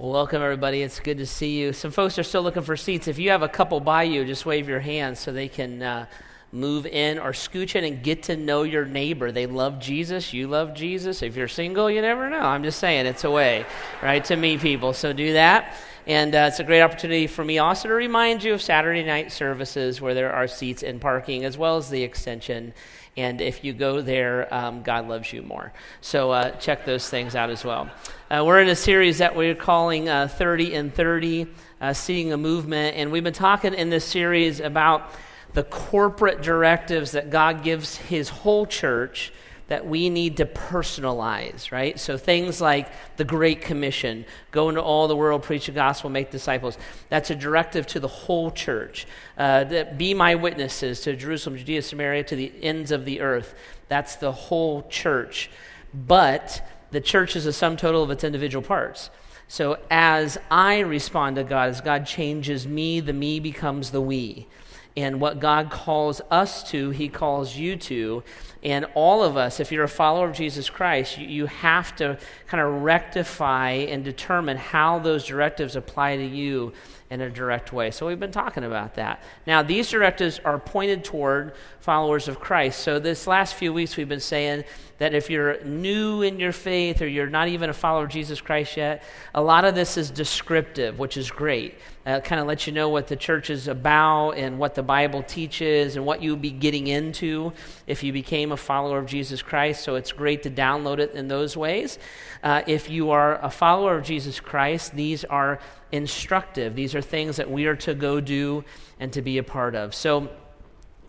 [0.00, 0.80] Well, welcome everybody.
[0.80, 1.74] It's good to see you.
[1.74, 3.06] Some folks are still looking for seats.
[3.06, 6.06] If you have a couple by you, just wave your hand so they can uh,
[6.52, 9.30] move in or scooch in and get to know your neighbor.
[9.30, 10.32] They love Jesus.
[10.32, 11.20] You love Jesus.
[11.20, 12.40] If you're single, you never know.
[12.40, 13.66] I'm just saying, it's a way,
[14.02, 14.94] right, to meet people.
[14.94, 15.76] So do that.
[16.06, 19.30] And uh, it's a great opportunity for me also to remind you of Saturday night
[19.30, 22.72] services where there are seats and parking, as well as the extension.
[23.20, 25.74] And if you go there, um, God loves you more.
[26.00, 27.90] So uh, check those things out as well.
[28.30, 31.46] Uh, we're in a series that we're calling uh, 30 and 30,
[31.82, 32.96] uh, Seeing a Movement.
[32.96, 35.12] And we've been talking in this series about
[35.52, 39.34] the corporate directives that God gives His whole church
[39.70, 41.98] that we need to personalize, right?
[42.00, 46.32] So things like the Great Commission, go into all the world, preach the gospel, make
[46.32, 46.76] disciples.
[47.08, 49.06] That's a directive to the whole church.
[49.38, 53.54] Uh, that be my witnesses to Jerusalem, Judea, Samaria, to the ends of the earth.
[53.86, 55.48] That's the whole church.
[55.94, 59.08] But the church is a sum total of its individual parts.
[59.46, 64.48] So as I respond to God, as God changes me, the me becomes the we.
[64.96, 68.24] And what God calls us to, He calls you to.
[68.62, 72.18] And all of us, if you're a follower of Jesus Christ, you, you have to
[72.46, 76.72] kind of rectify and determine how those directives apply to you
[77.10, 77.90] in a direct way.
[77.90, 79.22] So we've been talking about that.
[79.46, 82.80] Now, these directives are pointed toward followers of Christ.
[82.80, 84.64] So this last few weeks, we've been saying
[84.98, 88.40] that if you're new in your faith or you're not even a follower of Jesus
[88.40, 89.02] Christ yet,
[89.34, 91.74] a lot of this is descriptive, which is great.
[92.10, 95.22] Uh, kind of let you know what the church is about and what the Bible
[95.22, 97.52] teaches and what you'd be getting into
[97.86, 99.84] if you became a follower of Jesus Christ.
[99.84, 101.98] So it's great to download it in those ways.
[102.42, 105.60] Uh, if you are a follower of Jesus Christ, these are
[105.92, 106.74] instructive.
[106.74, 108.64] These are things that we are to go do
[108.98, 109.94] and to be a part of.
[109.94, 110.30] So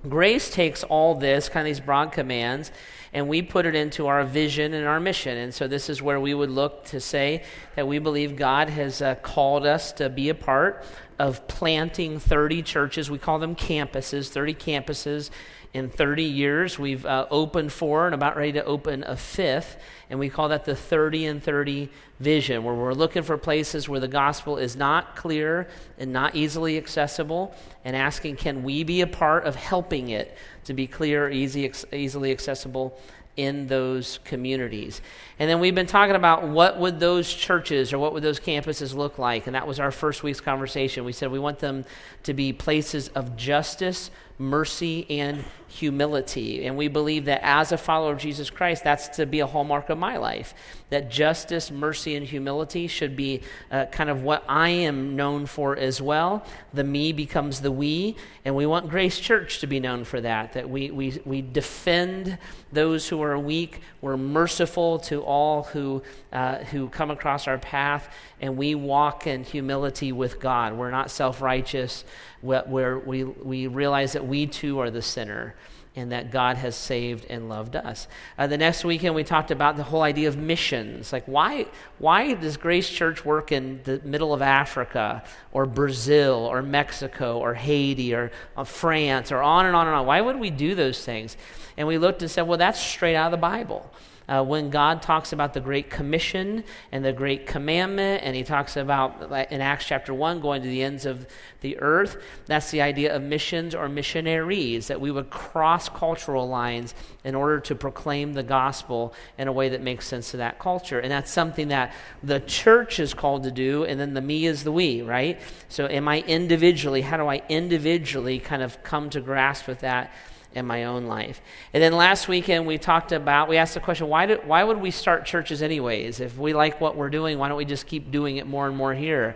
[0.07, 2.71] grace takes all this, kind of these broad commands,
[3.13, 5.37] and we put it into our vision and our mission.
[5.37, 7.43] And so this is where we would look to say
[7.75, 10.85] that we believe God has uh, called us to be a part
[11.19, 13.11] of planting 30 churches.
[13.11, 15.29] We call them campuses, 30 campuses
[15.73, 16.79] in 30 years.
[16.79, 19.77] We've uh, opened four and about ready to open a fifth,
[20.11, 21.89] and we call that the 30 and 30
[22.19, 26.77] vision, where we're looking for places where the gospel is not clear and not easily
[26.77, 27.55] accessible,
[27.85, 32.29] and asking, can we be a part of helping it to be clear, easy, easily
[32.31, 32.99] accessible
[33.37, 35.01] in those communities.
[35.39, 38.93] And then we've been talking about what would those churches or what would those campuses
[38.93, 41.05] look like, and that was our first week's conversation.
[41.05, 41.85] We said we want them
[42.23, 44.11] to be places of justice,
[44.41, 46.65] mercy, and humility.
[46.65, 49.89] And we believe that as a follower of Jesus Christ, that's to be a hallmark
[49.89, 50.53] of my life.
[50.89, 53.41] That justice, mercy, and humility should be
[53.71, 56.45] uh, kind of what I am known for as well.
[56.73, 60.53] The me becomes the we, and we want Grace Church to be known for that.
[60.53, 62.37] That we, we, we defend
[62.73, 66.01] those who are weak, we're merciful to all who,
[66.33, 70.73] uh, who come across our path, and we walk in humility with God.
[70.73, 72.03] We're not self righteous
[72.41, 75.55] where we, we realize that we too are the sinner
[75.95, 78.07] and that God has saved and loved us.
[78.37, 81.11] Uh, the next weekend, we talked about the whole idea of missions.
[81.11, 81.65] Like, why,
[81.97, 87.53] why does Grace Church work in the middle of Africa or Brazil or Mexico or
[87.53, 90.05] Haiti or uh, France or on and on and on?
[90.05, 91.35] Why would we do those things?
[91.75, 93.91] And we looked and said, well, that's straight out of the Bible
[94.31, 98.77] uh, when God talks about the Great Commission and the Great Commandment, and he talks
[98.77, 101.27] about in Acts chapter 1 going to the ends of
[101.59, 102.15] the earth,
[102.45, 107.59] that's the idea of missions or missionaries, that we would cross cultural lines in order
[107.59, 110.99] to proclaim the gospel in a way that makes sense to that culture.
[110.99, 111.93] And that's something that
[112.23, 115.41] the church is called to do, and then the me is the we, right?
[115.67, 120.13] So, am I individually, how do I individually kind of come to grasp with that?
[120.53, 121.41] In my own life.
[121.73, 124.77] And then last weekend we talked about, we asked the question, why, do, why would
[124.77, 126.19] we start churches anyways?
[126.19, 128.75] If we like what we're doing, why don't we just keep doing it more and
[128.75, 129.35] more here?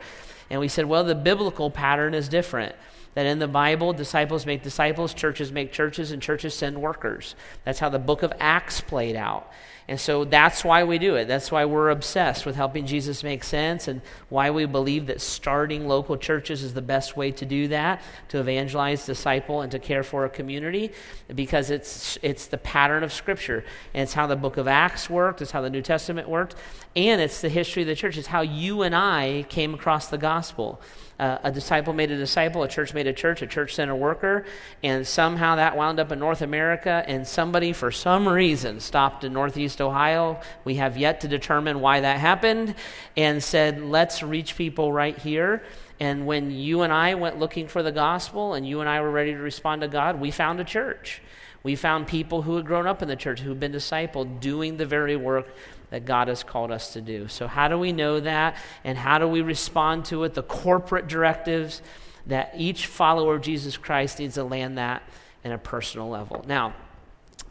[0.50, 2.76] And we said, well, the biblical pattern is different.
[3.16, 7.36] That in the Bible, disciples make disciples, churches make churches, and churches send workers.
[7.64, 9.52] That's how the book of Acts played out.
[9.88, 11.28] And so that's why we do it.
[11.28, 15.88] That's why we're obsessed with helping Jesus make sense and why we believe that starting
[15.88, 20.02] local churches is the best way to do that, to evangelize, disciple, and to care
[20.02, 20.92] for a community,
[21.36, 23.64] because it's, it's the pattern of Scripture.
[23.94, 26.56] And it's how the book of Acts worked, it's how the New Testament worked,
[26.96, 28.18] and it's the history of the church.
[28.18, 30.82] It's how you and I came across the gospel.
[31.18, 33.96] Uh, a disciple made a disciple, a church made a church, a church sent a
[33.96, 34.46] worker,
[34.84, 39.32] and somehow that wound up in North America, and somebody, for some reason, stopped in
[39.32, 40.42] Northeast Ohio.
[40.66, 42.76] We have yet to determine why that happened,
[43.16, 45.64] and said, let's reach people right here.
[46.02, 49.12] And when you and I went looking for the gospel, and you and I were
[49.12, 51.22] ready to respond to God, we found a church.
[51.64, 54.78] We found people who had grown up in the church, who had been discipled, doing
[54.78, 55.48] the very work
[55.90, 57.28] that God has called us to do.
[57.28, 58.58] So, how do we know that?
[58.84, 60.34] And how do we respond to it?
[60.34, 61.82] The corporate directives
[62.28, 65.04] that each follower of Jesus Christ needs to land that
[65.44, 66.44] in a personal level.
[66.48, 66.74] Now,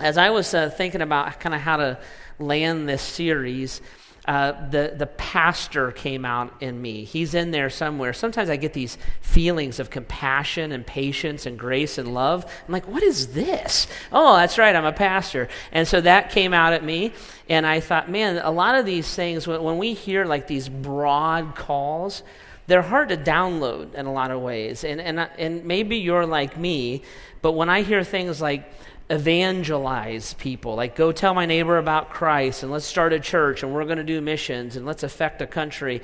[0.01, 1.99] as I was uh, thinking about kind of how to
[2.39, 3.81] land this series,
[4.27, 7.05] uh, the, the pastor came out in me.
[7.05, 8.13] He's in there somewhere.
[8.13, 12.45] Sometimes I get these feelings of compassion and patience and grace and love.
[12.67, 13.87] I'm like, what is this?
[14.13, 15.49] Oh, that's right, I'm a pastor.
[15.73, 17.13] And so that came out at me.
[17.51, 20.71] And I thought, man, a lot of these things, when, when we hear like these
[20.71, 22.23] broad calls,
[22.67, 24.85] they're hard to download in a lot of ways.
[24.85, 27.03] And, and, and maybe you're like me,
[27.43, 28.73] but when I hear things like,
[29.11, 30.75] evangelize people.
[30.75, 33.99] Like, go tell my neighbor about Christ and let's start a church and we're going
[33.99, 36.03] to do missions and let's affect a country.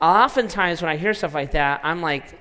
[0.00, 2.38] Oftentimes, when I hear stuff like that, I'm like,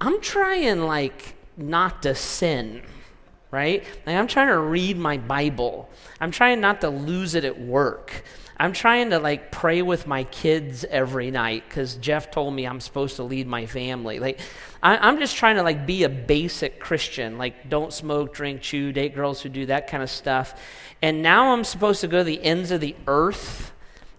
[0.00, 2.82] I'm trying, like, not to sin,
[3.50, 3.84] right?
[4.06, 5.90] Like, I'm trying to read my Bible.
[6.20, 8.24] I'm trying not to lose it at work.
[8.58, 12.80] I'm trying to like pray with my kids every night because Jeff told me I'm
[12.80, 14.20] supposed to lead my family.
[14.20, 14.38] Like,
[14.82, 18.92] I, am just trying to like be a basic Christian, like don't smoke, drink, chew,
[18.92, 20.60] date girls who do that kind of stuff.
[21.00, 23.72] And now I'm supposed to go to the ends of the earth.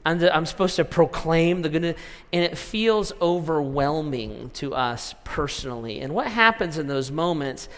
[0.06, 1.98] I'm, the, I'm supposed to proclaim the goodness,
[2.32, 6.02] and it feels overwhelming to us personally.
[6.02, 7.70] And what happens in those moments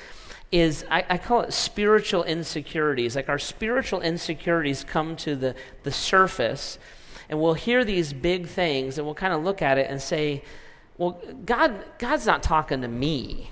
[0.51, 3.15] is I, I, call it spiritual insecurities.
[3.15, 6.79] Like our spiritual insecurities come to the, the surface,
[7.29, 10.43] and we'll hear these big things, and we'll kind of look at it and say,
[10.97, 13.51] well, God, God's not talking to me.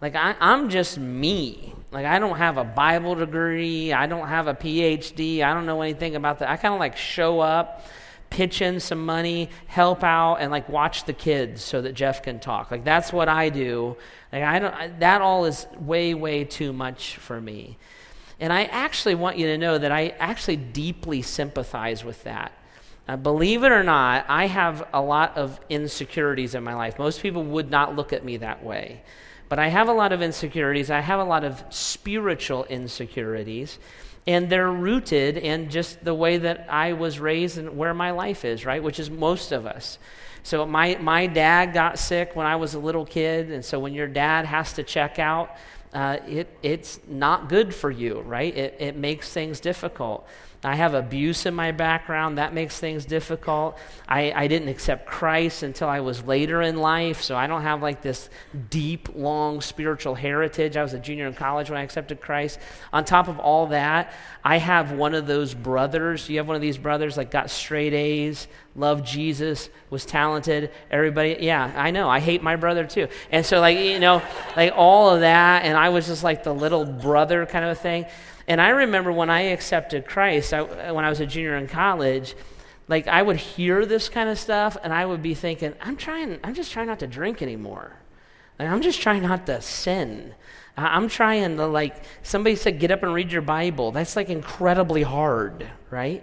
[0.00, 1.74] Like, I, I'm just me.
[1.90, 3.92] Like, I don't have a Bible degree.
[3.92, 5.42] I don't have a PhD.
[5.42, 6.50] I don't know anything about that.
[6.50, 7.86] I kind of like show up
[8.34, 12.40] pitch in some money, help out, and like watch the kids so that Jeff can
[12.40, 12.70] talk.
[12.70, 13.96] Like that's what I do.
[14.32, 14.74] Like I don't.
[14.74, 17.78] I, that all is way, way too much for me.
[18.40, 22.52] And I actually want you to know that I actually deeply sympathize with that.
[23.06, 26.98] Uh, believe it or not, I have a lot of insecurities in my life.
[26.98, 29.02] Most people would not look at me that way.
[29.48, 30.90] But I have a lot of insecurities.
[30.90, 33.78] I have a lot of spiritual insecurities
[34.26, 38.44] and they're rooted in just the way that I was raised and where my life
[38.44, 38.82] is, right?
[38.82, 39.98] Which is most of us.
[40.42, 43.94] So my my dad got sick when I was a little kid, and so when
[43.94, 45.56] your dad has to check out,
[45.92, 48.54] uh, it it's not good for you, right?
[48.54, 50.26] It it makes things difficult.
[50.64, 52.38] I have abuse in my background.
[52.38, 53.78] That makes things difficult.
[54.08, 57.82] I, I didn't accept Christ until I was later in life, so I don't have
[57.82, 58.30] like this
[58.70, 60.76] deep, long spiritual heritage.
[60.76, 62.58] I was a junior in college when I accepted Christ.
[62.92, 66.28] On top of all that, I have one of those brothers.
[66.28, 70.70] You have one of these brothers like got straight A's, loved Jesus, was talented.
[70.90, 72.08] Everybody, yeah, I know.
[72.08, 73.08] I hate my brother too.
[73.30, 74.22] And so, like, you know,
[74.56, 77.74] like all of that, and I was just like the little brother kind of a
[77.74, 78.06] thing.
[78.46, 82.34] And I remember when I accepted Christ, I, when I was a junior in college,
[82.88, 86.38] like I would hear this kind of stuff and I would be thinking, I'm trying,
[86.44, 87.92] I'm just trying not to drink anymore.
[88.58, 90.34] Like, I'm just trying not to sin.
[90.76, 93.92] I'm trying to, like, somebody said, get up and read your Bible.
[93.92, 96.22] That's like incredibly hard, right?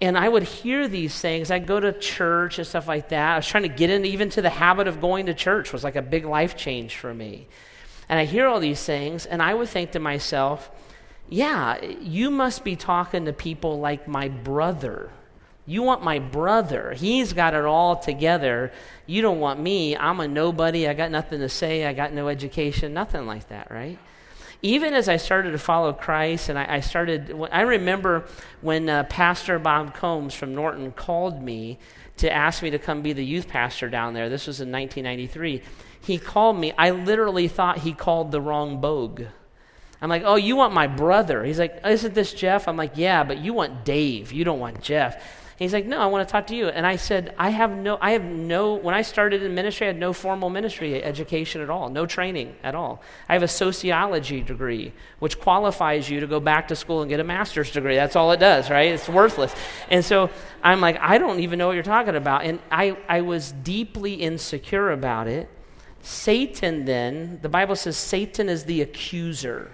[0.00, 1.50] And I would hear these things.
[1.50, 3.32] I'd go to church and stuff like that.
[3.32, 5.84] I was trying to get into even to the habit of going to church was
[5.84, 7.48] like a big life change for me.
[8.08, 10.70] And I hear all these things, and I would think to myself,
[11.28, 15.10] yeah, you must be talking to people like my brother.
[15.66, 16.94] You want my brother.
[16.94, 18.72] He's got it all together.
[19.06, 19.96] You don't want me.
[19.96, 20.86] I'm a nobody.
[20.86, 21.84] I got nothing to say.
[21.84, 22.94] I got no education.
[22.94, 23.98] Nothing like that, right?
[24.62, 28.26] Even as I started to follow Christ, and I, I started, I remember
[28.60, 31.78] when uh, Pastor Bob Combs from Norton called me
[32.18, 34.28] to ask me to come be the youth pastor down there.
[34.28, 35.62] This was in 1993.
[36.00, 36.72] He called me.
[36.78, 39.24] I literally thought he called the wrong Bogue.
[40.00, 41.42] I'm like, oh, you want my brother?
[41.44, 42.68] He's like, isn't this Jeff?
[42.68, 44.30] I'm like, yeah, but you want Dave.
[44.32, 45.22] You don't want Jeff.
[45.58, 46.68] he's like, no, I want to talk to you.
[46.68, 49.88] And I said, I have no, I have no, when I started in ministry, I
[49.88, 53.02] had no formal ministry education at all, no training at all.
[53.26, 57.18] I have a sociology degree, which qualifies you to go back to school and get
[57.18, 57.94] a master's degree.
[57.94, 58.92] That's all it does, right?
[58.92, 59.54] It's worthless.
[59.88, 60.28] And so
[60.62, 62.44] I'm like, I don't even know what you're talking about.
[62.44, 65.48] And I, I was deeply insecure about it.
[66.02, 69.72] Satan then, the Bible says Satan is the accuser.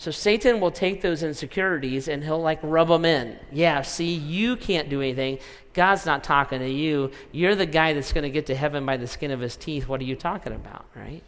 [0.00, 3.38] So Satan will take those insecurities and he'll like rub them in.
[3.52, 5.40] Yeah, see, you can't do anything.
[5.74, 7.10] God's not talking to you.
[7.32, 9.88] You're the guy that's going to get to heaven by the skin of his teeth.
[9.88, 11.22] What are you talking about, right?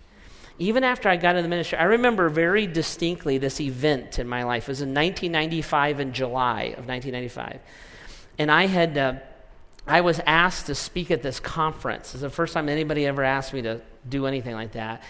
[0.59, 4.43] Even after I got in the ministry, I remember very distinctly this event in my
[4.45, 4.63] life.
[4.63, 7.61] It was in 1995 in July of 1995.
[8.39, 9.15] And I had uh,
[9.87, 12.15] I was asked to speak at this conference.
[12.15, 15.03] It's the first time anybody ever asked me to do anything like that.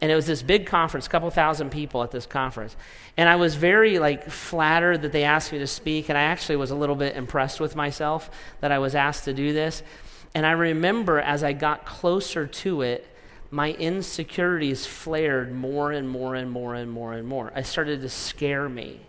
[0.00, 2.76] And it was this big conference, a couple thousand people at this conference.
[3.16, 6.56] And I was very like flattered that they asked me to speak, and I actually
[6.56, 9.82] was a little bit impressed with myself that I was asked to do this.
[10.34, 13.08] And I remember as I got closer to it,
[13.50, 17.52] my insecurities flared more and more and more and more and more.
[17.56, 19.00] It started to scare me.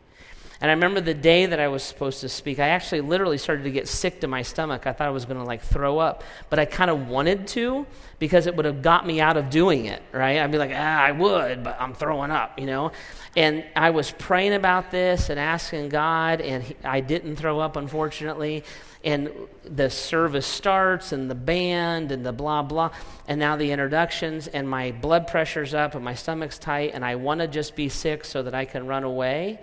[0.59, 3.63] And I remember the day that I was supposed to speak, I actually literally started
[3.63, 4.87] to get sick to my stomach.
[4.87, 7.85] I thought I was going to like throw up, but I kind of wanted to
[8.19, 10.39] because it would have got me out of doing it, right?
[10.39, 12.91] I'd be like, ah, I would, but I'm throwing up, you know?
[13.35, 17.75] And I was praying about this and asking God, and he, I didn't throw up,
[17.75, 18.63] unfortunately.
[19.03, 19.29] And
[19.63, 22.89] the service starts, and the band, and the blah, blah,
[23.27, 27.13] and now the introductions, and my blood pressure's up, and my stomach's tight, and I
[27.13, 29.59] want to just be sick so that I can run away.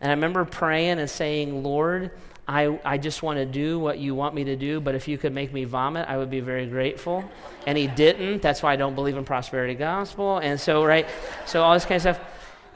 [0.00, 2.10] And I remember praying and saying, Lord,
[2.48, 5.18] I, I just want to do what you want me to do, but if you
[5.18, 7.24] could make me vomit, I would be very grateful.
[7.66, 8.42] And he didn't.
[8.42, 10.38] That's why I don't believe in prosperity gospel.
[10.38, 11.06] And so, right,
[11.46, 12.20] so all this kind of stuff.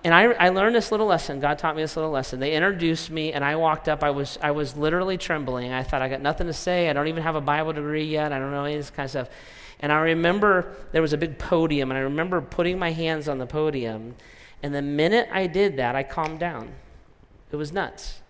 [0.05, 1.41] And I, I learned this little lesson.
[1.41, 2.39] God taught me this little lesson.
[2.39, 4.05] They introduced me, and I walked up.
[4.05, 5.73] I was, I was literally trembling.
[5.73, 6.89] I thought, I got nothing to say.
[6.89, 8.31] I don't even have a Bible degree yet.
[8.31, 9.29] I don't know any of this kind of stuff.
[9.81, 13.39] And I remember there was a big podium, and I remember putting my hands on
[13.39, 14.15] the podium.
[14.63, 16.71] And the minute I did that, I calmed down.
[17.55, 18.21] It was nuts.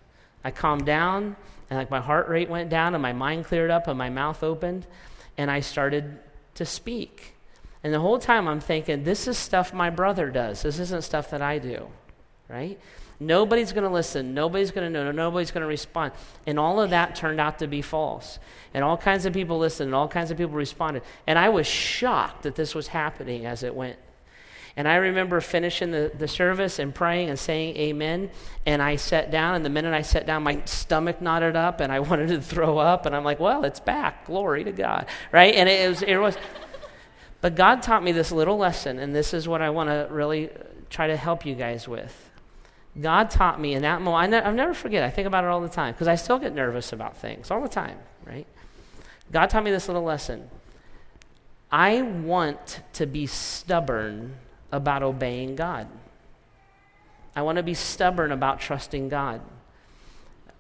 [0.45, 1.37] I calmed down,
[1.71, 4.43] and like my heart rate went down, and my mind cleared up, and my mouth
[4.43, 4.87] opened,
[5.39, 6.19] and I started
[6.57, 7.35] to speak.
[7.83, 10.61] And the whole time I'm thinking, this is stuff my brother does.
[10.61, 11.89] This isn't stuff that I do,
[12.51, 12.79] right?
[13.19, 14.35] Nobody's going to listen.
[14.35, 15.11] Nobody's going to know.
[15.11, 16.13] Nobody's going to respond.
[16.47, 18.39] And all of that turned out to be false.
[18.75, 21.03] And all kinds of people listened, and all kinds of people responded.
[21.27, 23.97] And I was shocked that this was happening as it went.
[24.77, 28.31] And I remember finishing the, the service and praying and saying amen.
[28.67, 31.93] And I sat down, and the minute I sat down, my stomach knotted up and
[31.93, 33.07] I wanted to throw up.
[33.07, 34.27] And I'm like, well, it's back.
[34.27, 35.07] Glory to God.
[35.31, 35.55] Right?
[35.55, 36.37] And it was, it was
[37.45, 40.49] but God taught me this little lesson, and this is what I want to really
[40.89, 42.31] try to help you guys with.
[42.99, 45.49] God taught me in that moment, I ne- I'll never forget, I think about it
[45.49, 48.47] all the time, because I still get nervous about things all the time, right?
[49.31, 50.49] God taught me this little lesson.
[51.71, 54.37] I want to be stubborn
[54.75, 55.87] about obeying God.
[57.37, 59.41] I want to be stubborn about trusting God.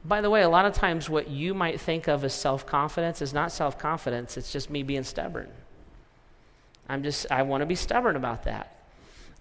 [0.04, 3.23] By the way, a lot of times what you might think of as self confidence
[3.23, 5.49] is not self confidence, it's just me being stubborn.
[6.88, 8.71] I'm just, I want to be stubborn about that.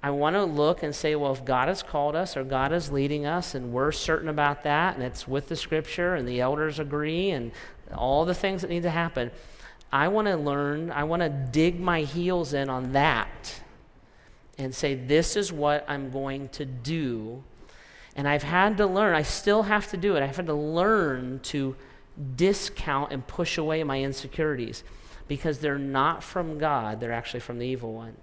[0.01, 2.91] I want to look and say, well, if God has called us or God is
[2.91, 6.79] leading us and we're certain about that and it's with the scripture and the elders
[6.79, 7.51] agree and
[7.93, 9.31] all the things that need to happen,
[9.91, 13.61] I want to learn, I want to dig my heels in on that
[14.57, 17.43] and say, This is what I'm going to do.
[18.15, 20.23] And I've had to learn, I still have to do it.
[20.23, 21.75] I've had to learn to
[22.35, 24.83] discount and push away my insecurities
[25.27, 28.15] because they're not from God, they're actually from the evil one.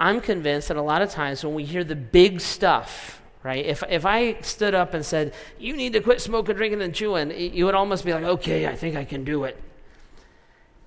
[0.00, 3.64] I'm convinced that a lot of times when we hear the big stuff, right?
[3.64, 7.30] If, if I stood up and said, You need to quit smoking, drinking, and chewing,
[7.30, 9.60] you would almost be like, Okay, I think I can do it.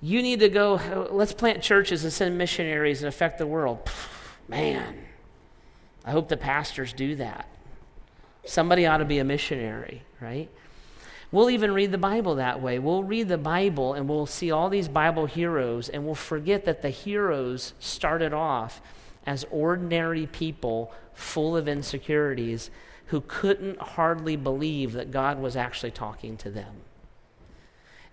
[0.02, 3.88] You need to go, let's plant churches and send missionaries and affect the world.
[4.48, 4.94] Man,
[6.04, 7.48] I hope the pastors do that.
[8.44, 10.48] Somebody ought to be a missionary, right?
[11.32, 12.78] We'll even read the Bible that way.
[12.78, 16.82] We'll read the Bible and we'll see all these Bible heroes, and we'll forget that
[16.82, 18.80] the heroes started off
[19.26, 22.70] as ordinary people full of insecurities
[23.06, 26.82] who couldn't hardly believe that God was actually talking to them.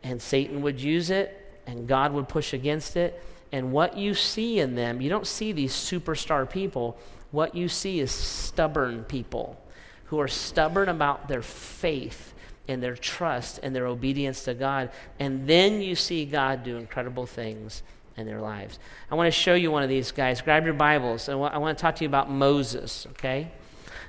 [0.01, 3.23] And Satan would use it, and God would push against it,
[3.53, 6.97] and what you see in them, you don't see these superstar people.
[7.29, 9.63] What you see is stubborn people
[10.05, 12.33] who are stubborn about their faith
[12.67, 14.89] and their trust and their obedience to God.
[15.19, 17.83] And then you see God do incredible things
[18.17, 18.79] in their lives.
[19.11, 20.41] I want to show you one of these guys.
[20.41, 21.29] Grab your Bibles.
[21.29, 23.51] And I want to talk to you about Moses, okay?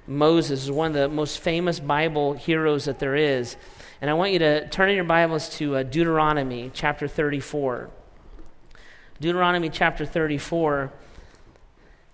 [0.06, 3.56] Moses is one of the most famous Bible heroes that there is.
[4.00, 7.90] And I want you to turn in your Bibles to uh, Deuteronomy chapter 34.
[9.24, 10.92] Deuteronomy chapter 34.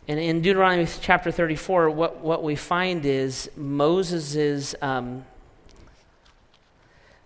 [0.07, 5.25] And in Deuteronomy chapter 34, what, what we find is Moses' um,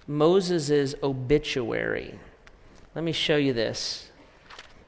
[0.07, 2.19] Moses' obituary.
[2.95, 4.09] Let me show you this.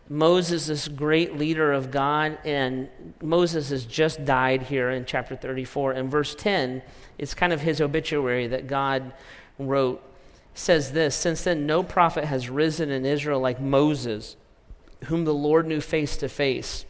[0.08, 2.88] Moses, this great leader of God, and
[3.20, 5.92] Moses has just died here in chapter 34.
[5.92, 6.80] And verse 10,
[7.18, 9.12] it's kind of his obituary that God
[9.58, 10.02] wrote.
[10.54, 14.36] says this Since then, no prophet has risen in Israel like Moses
[15.04, 16.84] whom the Lord knew face to face,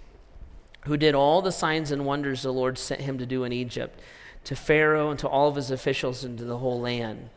[0.84, 4.00] who did all the signs and wonders the Lord sent him to do in Egypt,
[4.44, 7.30] to Pharaoh and to all of his officials and to the whole land.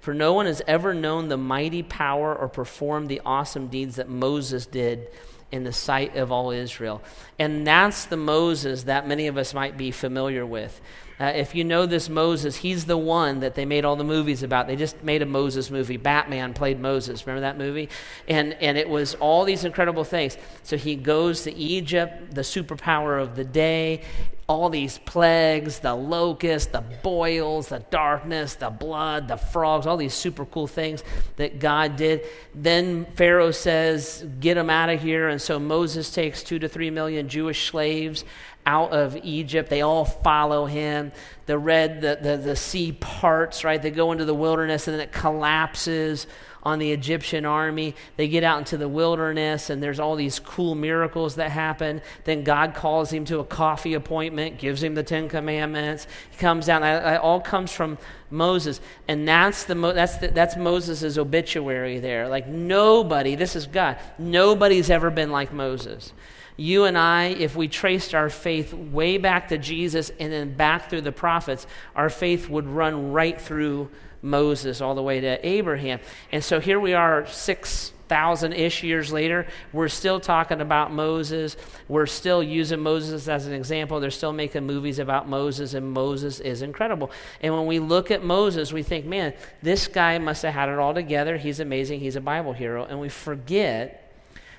[0.00, 4.08] For no one has ever known the mighty power or performed the awesome deeds that
[4.08, 5.08] Moses did
[5.52, 7.02] in the sight of all Israel.
[7.38, 10.80] And that's the Moses that many of us might be familiar with.
[11.18, 14.42] Uh, if you know this Moses, he's the one that they made all the movies
[14.42, 14.66] about.
[14.66, 15.96] They just made a Moses movie.
[15.96, 17.26] Batman played Moses.
[17.26, 17.88] Remember that movie?
[18.28, 20.36] And, and it was all these incredible things.
[20.62, 24.02] So he goes to Egypt, the superpower of the day,
[24.48, 30.14] all these plagues the locusts, the boils, the darkness, the blood, the frogs, all these
[30.14, 31.02] super cool things
[31.36, 32.22] that God did.
[32.54, 35.28] Then Pharaoh says, Get them out of here.
[35.28, 38.24] And so Moses takes two to three million Jewish slaves
[38.66, 39.70] out of Egypt.
[39.70, 41.12] They all follow him.
[41.46, 43.80] The red, the, the, the sea parts, right?
[43.80, 46.26] They go into the wilderness and then it collapses
[46.66, 47.94] on the Egyptian army.
[48.16, 52.02] They get out into the wilderness and there's all these cool miracles that happen.
[52.24, 56.08] Then God calls him to a coffee appointment, gives him the Ten Commandments.
[56.28, 56.82] He comes down.
[56.82, 57.98] It all comes from
[58.30, 58.80] Moses.
[59.06, 62.28] And that's, the, that's, the, that's Moses' obituary there.
[62.28, 66.12] Like nobody, this is God, nobody's ever been like Moses
[66.58, 70.88] you and I, if we traced our faith way back to Jesus and then back
[70.88, 73.90] through the prophets, our faith would run right through
[74.22, 76.00] Moses all the way to Abraham.
[76.32, 79.46] And so here we are, 6,000 ish years later.
[79.72, 81.56] We're still talking about Moses.
[81.88, 84.00] We're still using Moses as an example.
[84.00, 87.10] They're still making movies about Moses, and Moses is incredible.
[87.40, 90.78] And when we look at Moses, we think, man, this guy must have had it
[90.78, 91.36] all together.
[91.36, 92.00] He's amazing.
[92.00, 92.84] He's a Bible hero.
[92.84, 94.05] And we forget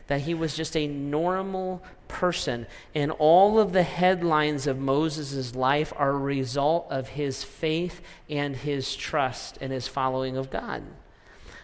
[0.07, 2.65] that he was just a normal person.
[2.95, 8.55] And all of the headlines of Moses' life are a result of his faith and
[8.55, 10.83] his trust and his following of God.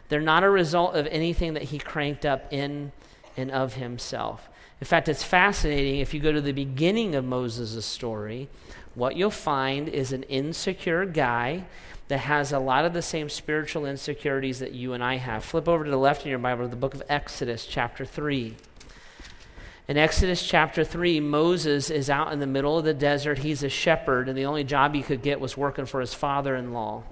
[0.10, 2.92] They're not a result of anything that he cranked up in
[3.36, 4.50] and of himself.
[4.80, 8.50] In fact, it's fascinating if you go to the beginning of Moses' story,
[8.96, 11.66] what you'll find is an insecure guy
[12.08, 15.44] that has a lot of the same spiritual insecurities that you and I have.
[15.44, 18.56] Flip over to the left in your Bible to the book of Exodus, chapter 3.
[19.88, 23.40] In Exodus chapter 3, Moses is out in the middle of the desert.
[23.40, 26.56] He's a shepherd, and the only job he could get was working for his father
[26.56, 27.04] in law.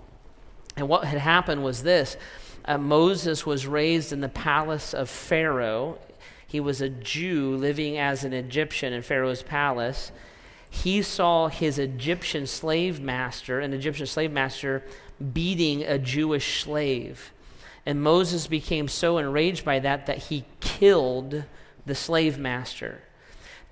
[0.77, 2.15] And what had happened was this
[2.65, 5.97] uh, Moses was raised in the palace of Pharaoh.
[6.47, 10.11] He was a Jew living as an Egyptian in Pharaoh's palace
[10.73, 14.81] he saw his Egyptian slave master, an Egyptian slave master,
[15.33, 17.33] beating a Jewish slave.
[17.85, 21.43] And Moses became so enraged by that that he killed
[21.85, 23.01] the slave master.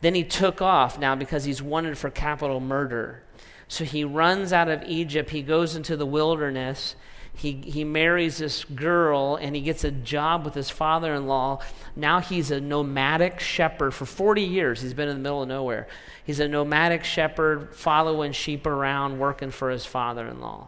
[0.02, 3.24] Then he took off now because he's wanted for capital murder.
[3.70, 5.30] So he runs out of Egypt.
[5.30, 6.96] He goes into the wilderness
[7.40, 11.62] he, he marries this girl and he gets a job with his father in law.
[11.96, 13.94] Now he's a nomadic shepherd.
[13.94, 15.88] For 40 years, he's been in the middle of nowhere.
[16.26, 20.68] He's a nomadic shepherd following sheep around, working for his father in law.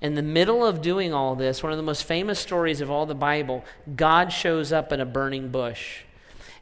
[0.00, 3.06] In the middle of doing all this, one of the most famous stories of all
[3.06, 6.02] the Bible, God shows up in a burning bush.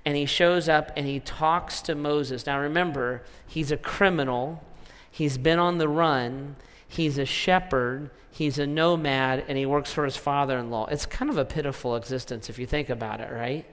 [0.05, 2.45] And he shows up and he talks to Moses.
[2.45, 4.63] Now remember, he's a criminal,
[5.11, 6.57] he's been on the run,
[6.93, 10.87] he's a shepherd he's a nomad, and he works for his father in law.
[10.87, 13.65] It's kind of a pitiful existence if you think about it, right?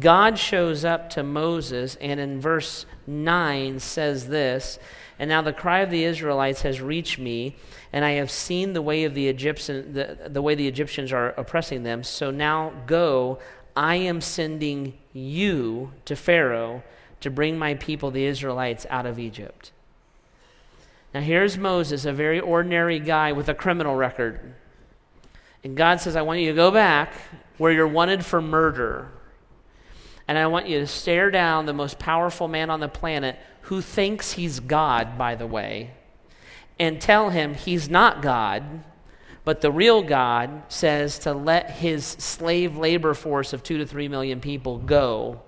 [0.00, 4.80] God shows up to Moses, and in verse 9 says this
[5.18, 7.56] And now the cry of the Israelites has reached me,
[7.92, 11.28] and I have seen the way of the Egyptian, the, the way the Egyptians are
[11.30, 12.02] oppressing them.
[12.02, 13.38] So now go,
[13.76, 16.82] I am sending you to Pharaoh
[17.20, 19.70] to bring my people, the Israelites, out of Egypt.
[21.16, 24.54] Now, here's Moses, a very ordinary guy with a criminal record.
[25.64, 27.14] And God says, I want you to go back
[27.56, 29.10] where you're wanted for murder.
[30.28, 33.80] And I want you to stare down the most powerful man on the planet who
[33.80, 35.92] thinks he's God, by the way,
[36.78, 38.84] and tell him he's not God,
[39.42, 44.08] but the real God says to let his slave labor force of two to three
[44.08, 45.40] million people go.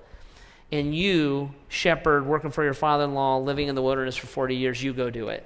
[0.73, 4.57] And you, shepherd, working for your father in law, living in the wilderness for 40
[4.57, 5.45] years, you go do it.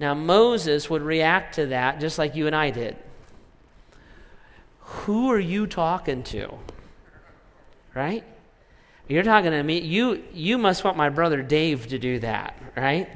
[0.00, 2.96] Now, Moses would react to that just like you and I did.
[4.80, 6.54] Who are you talking to?
[7.94, 8.24] Right?
[9.08, 9.80] You're talking to me.
[9.80, 13.10] You, you must want my brother Dave to do that, right?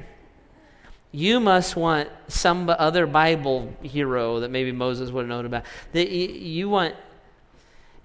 [1.11, 5.63] You must want some other Bible hero that maybe Moses would have known about.
[5.93, 6.95] That you want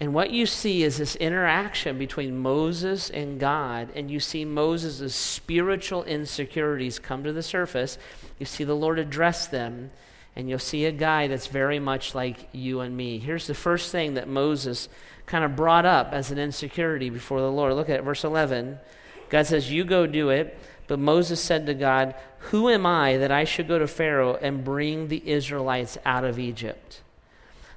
[0.01, 5.15] and what you see is this interaction between Moses and God, and you see Moses'
[5.15, 7.99] spiritual insecurities come to the surface.
[8.39, 9.91] You see the Lord address them,
[10.35, 13.19] and you'll see a guy that's very much like you and me.
[13.19, 14.89] Here's the first thing that Moses
[15.27, 17.75] kind of brought up as an insecurity before the Lord.
[17.75, 18.79] Look at it, verse 11.
[19.29, 20.59] God says, You go do it.
[20.91, 22.17] But Moses said to God,
[22.51, 26.37] Who am I that I should go to Pharaoh and bring the Israelites out of
[26.37, 27.03] Egypt?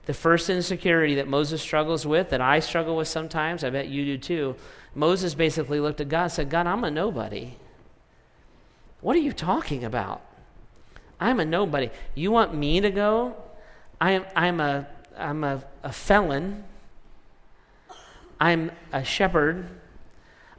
[0.06, 4.04] The first insecurity that Moses struggles with, that I struggle with sometimes, I bet you
[4.06, 4.56] do too.
[4.96, 7.58] Moses basically looked at God and said, God, I'm a nobody.
[9.02, 10.22] What are you talking about?
[11.20, 11.90] I'm a nobody.
[12.16, 13.36] You want me to go?
[14.02, 14.88] I'm, I'm, a,
[15.18, 16.66] I'm a, a felon.
[18.40, 19.70] I'm a shepherd.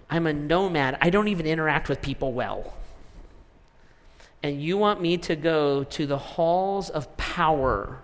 [0.08, 0.96] I'm a nomad.
[1.02, 2.74] I don't even interact with people well.
[4.42, 7.98] And you want me to go to the halls of power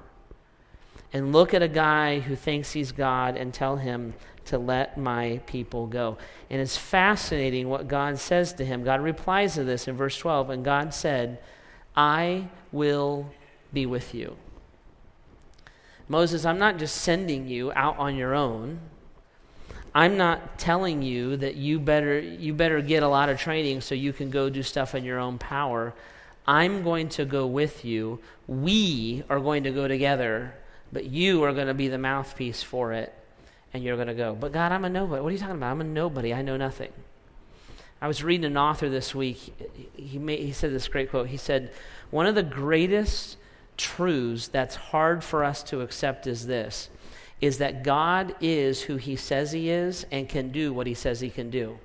[1.12, 4.14] and look at a guy who thinks he's God and tell him
[4.46, 6.18] to let my people go.
[6.48, 8.84] And it's fascinating what God says to him.
[8.84, 11.38] God replies to this in verse 12, and God said,
[11.96, 13.30] I will
[13.72, 14.36] be with you.
[16.08, 18.80] Moses, I'm not just sending you out on your own.
[19.94, 23.94] I'm not telling you that you better you better get a lot of training so
[23.94, 25.94] you can go do stuff in your own power.
[26.46, 28.20] I'm going to go with you.
[28.46, 30.54] We are going to go together
[30.92, 33.14] but you are going to be the mouthpiece for it,
[33.72, 34.34] and you're going to go.
[34.34, 35.22] But God, I'm a nobody.
[35.22, 35.72] What are you talking about?
[35.72, 36.34] I'm a nobody.
[36.34, 36.92] I know nothing.
[38.02, 39.54] I was reading an author this week.
[39.94, 41.28] He, made, he said this great quote.
[41.28, 41.70] He said,
[42.10, 43.36] One of the greatest
[43.76, 46.90] truths that's hard for us to accept is this
[47.40, 51.20] is that God is who he says he is and can do what he says
[51.20, 51.78] he can do.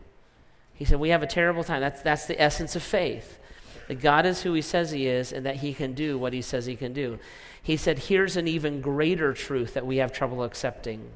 [0.74, 1.82] He said, We have a terrible time.
[1.82, 3.40] That's, that's the essence of faith.
[3.88, 6.42] That God is who he says he is and that he can do what he
[6.42, 7.20] says he can do.
[7.62, 11.10] He said, Here's an even greater truth that we have trouble accepting.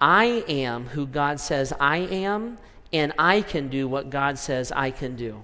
[0.00, 2.58] I am who God says I am,
[2.92, 5.42] and I can do what God says I can do.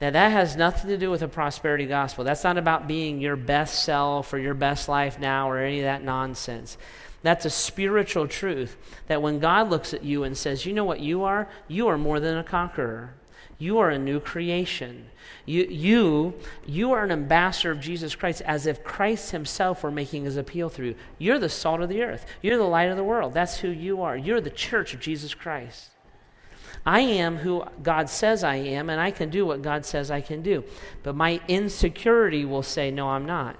[0.00, 2.24] Now, that has nothing to do with a prosperity gospel.
[2.24, 5.84] That's not about being your best self or your best life now or any of
[5.84, 6.78] that nonsense.
[7.22, 8.76] That's a spiritual truth
[9.08, 11.48] that when God looks at you and says, You know what you are?
[11.68, 13.14] You are more than a conqueror.
[13.60, 15.10] You are a new creation.
[15.44, 16.34] You, you,
[16.66, 20.70] you are an ambassador of Jesus Christ as if Christ himself were making his appeal
[20.70, 20.94] through you.
[21.18, 22.24] You're the salt of the earth.
[22.40, 23.34] You're the light of the world.
[23.34, 24.16] That's who you are.
[24.16, 25.90] You're the church of Jesus Christ.
[26.86, 30.22] I am who God says I am, and I can do what God says I
[30.22, 30.64] can do.
[31.02, 33.56] But my insecurity will say, no, I'm not.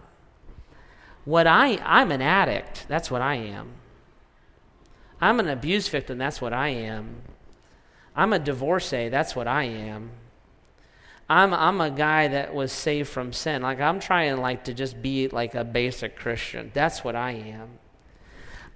[1.27, 2.87] What I, I'm an addict.
[2.89, 3.73] That's what I am.
[5.21, 6.17] I'm an abuse victim.
[6.17, 7.17] That's what I am.
[8.15, 9.09] I'm a divorcee.
[9.09, 10.11] That's what I am.
[11.29, 13.63] I'm, I'm a guy that was saved from sin.
[13.63, 16.73] Like, I'm trying like to just be like a basic Christian.
[16.75, 17.79] That's what I am.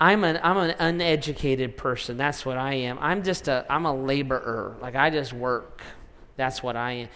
[0.01, 2.17] I'm an, I'm an uneducated person.
[2.17, 2.99] That's what I am.
[3.01, 4.77] I'm just a, I'm a laborer.
[4.81, 5.83] Like, I just work.
[6.37, 7.09] That's what I am.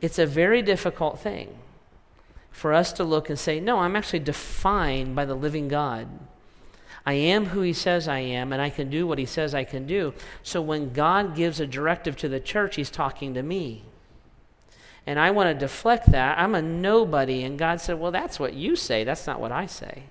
[0.00, 1.56] It's a very difficult thing
[2.50, 6.08] for us to look and say, no, I'm actually defined by the living God.
[7.08, 9.64] I am who he says I am, and I can do what he says I
[9.64, 10.12] can do.
[10.42, 13.84] So when God gives a directive to the church, he's talking to me.
[15.06, 16.38] And I want to deflect that.
[16.38, 17.44] I'm a nobody.
[17.44, 19.04] And God said, Well, that's what you say.
[19.04, 20.02] That's not what I say.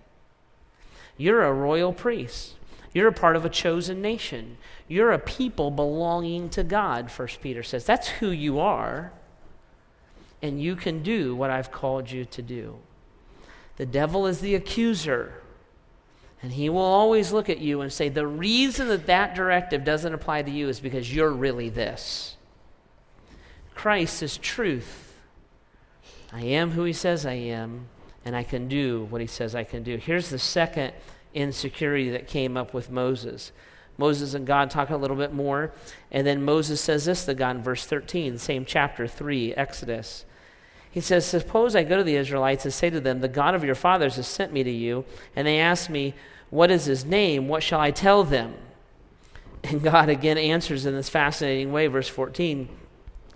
[1.17, 2.55] You're a royal priest.
[2.95, 4.57] You're a part of a chosen nation.
[4.87, 7.85] You're a people belonging to God, First Peter says.
[7.85, 9.11] That's who you are.
[10.41, 12.79] And you can do what I've called you to do.
[13.75, 15.43] The devil is the accuser.
[16.41, 20.13] And he will always look at you and say, The reason that that directive doesn't
[20.13, 22.37] apply to you is because you're really this.
[23.73, 25.15] Christ is truth.
[26.31, 27.87] I am who he says I am,
[28.25, 29.97] and I can do what he says I can do.
[29.97, 30.93] Here's the second
[31.33, 33.51] insecurity that came up with Moses.
[33.97, 35.71] Moses and God talk a little bit more,
[36.11, 40.25] and then Moses says this to God in verse 13, same chapter 3, Exodus.
[40.97, 43.63] He says, Suppose I go to the Israelites and say to them, The God of
[43.63, 45.05] your fathers has sent me to you,
[45.35, 46.15] and they ask me,
[46.49, 47.47] What is his name?
[47.47, 48.55] What shall I tell them?
[49.63, 52.67] And God again answers in this fascinating way, verse 14.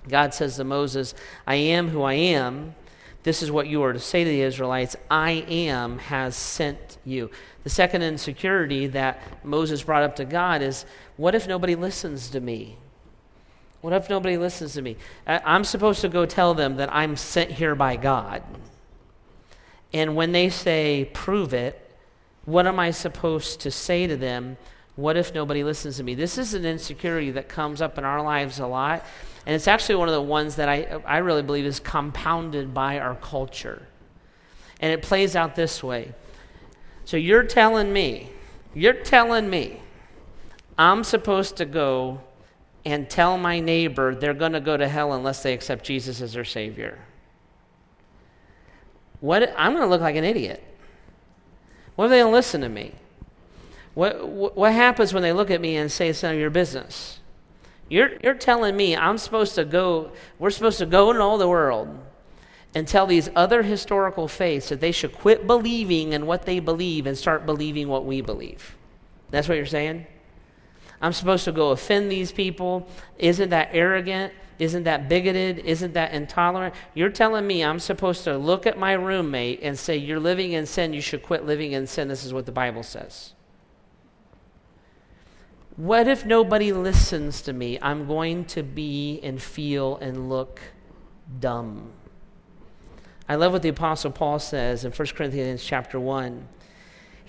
[0.10, 1.14] God says to Moses,
[1.46, 2.74] I am who I am.
[3.22, 7.30] This is what you are to say to the Israelites I am has sent you.
[7.64, 10.84] The second insecurity that Moses brought up to God is
[11.16, 12.78] what if nobody listens to me?
[13.82, 14.96] What if nobody listens to me?
[15.28, 18.44] I'm supposed to go tell them that I'm sent here by God.
[19.92, 21.78] And when they say, prove it,
[22.46, 24.58] what am I supposed to say to them?
[24.96, 26.16] What if nobody listens to me?
[26.16, 29.04] This is an insecurity that comes up in our lives a lot.
[29.46, 33.00] And it's actually one of the ones that I, I really believe is compounded by
[33.00, 33.88] our culture.
[34.80, 36.14] And it plays out this way.
[37.06, 38.30] So you're telling me,
[38.74, 39.82] you're telling me,
[40.78, 42.22] I'm supposed to go
[42.86, 46.34] and tell my neighbor they're going to go to hell unless they accept Jesus as
[46.34, 47.00] their Savior.
[49.20, 50.64] What, I'm going to look like an idiot.
[51.96, 52.94] What if they don't listen to me?
[53.94, 57.20] What, what, happens when they look at me and say it's none of your business?
[57.90, 61.48] You're, you're telling me I'm supposed to go, we're supposed to go in all the
[61.48, 62.00] world
[62.74, 67.06] and tell these other historical faiths that they should quit believing in what they believe
[67.06, 68.78] and start believing what we believe.
[69.30, 70.08] That's what you're saying?
[71.02, 72.88] I'm supposed to go offend these people?
[73.18, 74.34] Isn't that arrogant?
[74.60, 75.60] Isn't that bigoted?
[75.60, 76.76] Isn't that intolerant?
[76.94, 80.68] You're telling me I'm supposed to look at my roommate and say, You're living in
[80.68, 82.08] sin, you should quit living in sin.
[82.08, 83.34] This is what the Bible says.
[85.78, 87.80] What if nobody listens to me?
[87.82, 90.60] I'm going to be and feel and look
[91.40, 91.92] dumb.
[93.28, 96.48] I love what the apostle Paul says in 1 Corinthians chapter 1.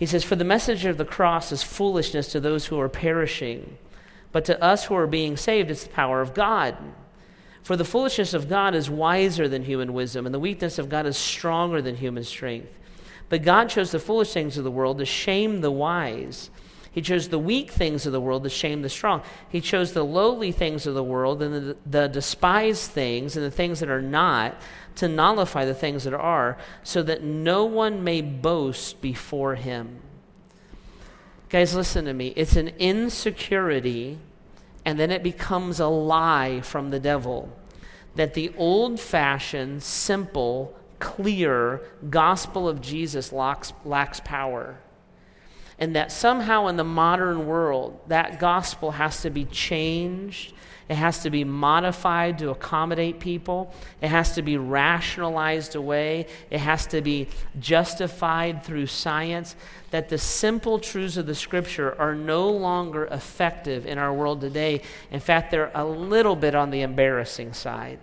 [0.02, 3.78] He says, For the message of the cross is foolishness to those who are perishing,
[4.32, 6.76] but to us who are being saved, it's the power of God.
[7.62, 11.06] For the foolishness of God is wiser than human wisdom, and the weakness of God
[11.06, 12.76] is stronger than human strength.
[13.28, 16.50] But God chose the foolish things of the world to shame the wise.
[16.90, 19.22] He chose the weak things of the world to shame the strong.
[19.50, 23.52] He chose the lowly things of the world and the, the despised things and the
[23.52, 24.60] things that are not
[24.96, 30.00] to nullify the things that are, so that no one may boast before him.
[31.48, 32.28] Guys, listen to me.
[32.36, 34.18] It's an insecurity,
[34.84, 37.56] and then it becomes a lie from the devil
[38.14, 44.78] that the old fashioned, simple, clear gospel of Jesus lacks, lacks power
[45.78, 50.52] and that somehow in the modern world, that gospel has to be changed.
[50.88, 53.72] It has to be modified to accommodate people.
[54.02, 56.26] It has to be rationalized away.
[56.50, 59.56] It has to be justified through science.
[59.90, 64.82] That the simple truths of the scripture are no longer effective in our world today.
[65.10, 67.98] In fact, they're a little bit on the embarrassing side.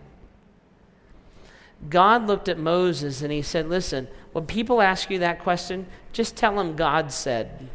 [1.87, 6.35] God looked at Moses and he said, Listen, when people ask you that question, just
[6.35, 7.69] tell them God said.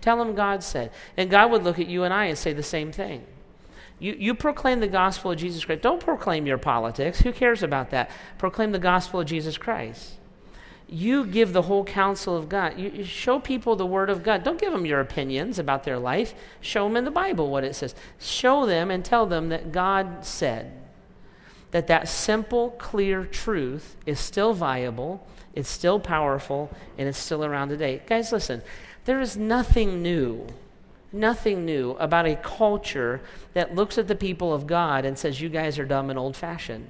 [0.00, 0.92] Tell them God said.
[1.16, 3.24] And God would look at you and I and say the same thing.
[3.98, 5.82] You, you proclaim the gospel of Jesus Christ.
[5.82, 7.20] Don't proclaim your politics.
[7.20, 8.10] Who cares about that?
[8.38, 10.14] Proclaim the gospel of Jesus Christ.
[10.86, 12.78] You give the whole counsel of God.
[12.78, 14.44] You, you show people the word of God.
[14.44, 16.34] Don't give them your opinions about their life.
[16.60, 17.94] Show them in the Bible what it says.
[18.18, 20.83] Show them and tell them that God said
[21.74, 27.68] that that simple, clear truth is still viable, it's still powerful, and it's still around
[27.68, 28.00] today.
[28.06, 28.62] Guys, listen,
[29.06, 30.46] there is nothing new,
[31.12, 33.20] nothing new about a culture
[33.54, 36.36] that looks at the people of God and says, You guys are dumb and old
[36.36, 36.86] fashioned.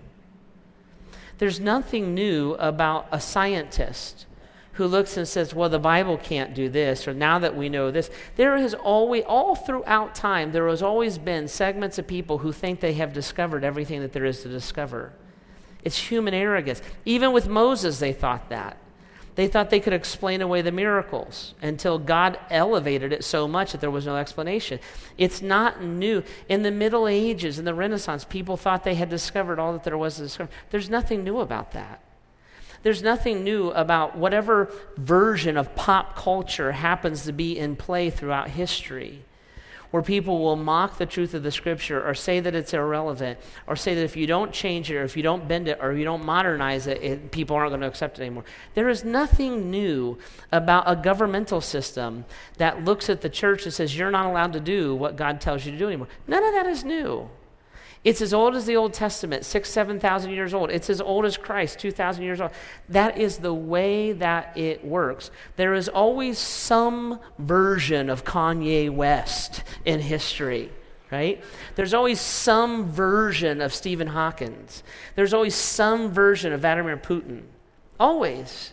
[1.39, 4.27] There's nothing new about a scientist
[4.75, 7.91] who looks and says, Well, the Bible can't do this, or now that we know
[7.91, 8.11] this.
[8.37, 12.81] There has always, all throughout time, there has always been segments of people who think
[12.81, 15.13] they have discovered everything that there is to discover.
[15.83, 16.83] It's human arrogance.
[17.05, 18.79] Even with Moses, they thought that.
[19.37, 23.81] They thought they could explain away the miracles until God elevated it so much that
[23.81, 24.79] there was no explanation.
[25.19, 26.23] It's not new.
[26.49, 29.99] In the Middle Ages, in the Renaissance, people thought they had discovered all that there
[29.99, 30.51] was to discover.
[30.71, 32.01] There's nothing new about that.
[32.85, 38.51] There's nothing new about whatever version of pop culture happens to be in play throughout
[38.51, 39.25] history,
[39.91, 43.75] where people will mock the truth of the scripture or say that it's irrelevant or
[43.75, 46.05] say that if you don't change it or if you don't bend it or you
[46.05, 48.45] don't modernize it, it people aren't going to accept it anymore.
[48.75, 50.19] There is nothing new
[50.53, 52.27] about a governmental system
[52.59, 55.65] that looks at the church and says you're not allowed to do what God tells
[55.65, 56.09] you to do anymore.
[56.27, 57.31] None of that is new.
[58.05, 60.71] It's as old as the Old Testament, six, 7,000 years old.
[60.71, 62.51] It's as old as Christ, 2,000 years old.
[62.91, 65.31] That is the way that it works.
[65.57, 70.71] There is always some version of Kanye West in history,
[71.11, 71.43] right?
[71.77, 74.83] There's always some version of Stephen Hawkins.
[75.17, 77.45] There's always some version of Vladimir Putin.
[77.99, 78.73] Always.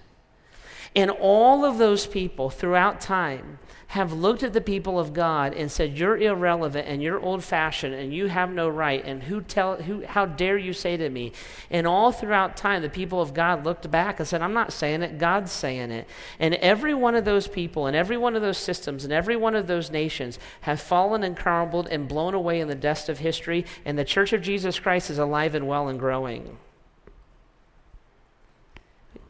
[0.94, 3.60] And all of those people throughout time
[3.92, 7.94] have looked at the people of God and said, You're irrelevant and you're old fashioned
[7.94, 11.34] and you have no right, and who tell who how dare you say to me?
[11.70, 15.02] And all throughout time, the people of God looked back and said, I'm not saying
[15.02, 16.08] it, God's saying it.
[16.40, 19.56] And every one of those people and every one of those systems and every one
[19.56, 23.66] of those nations have fallen and crumbled and blown away in the dust of history,
[23.84, 26.58] and the Church of Jesus Christ is alive and well and growing.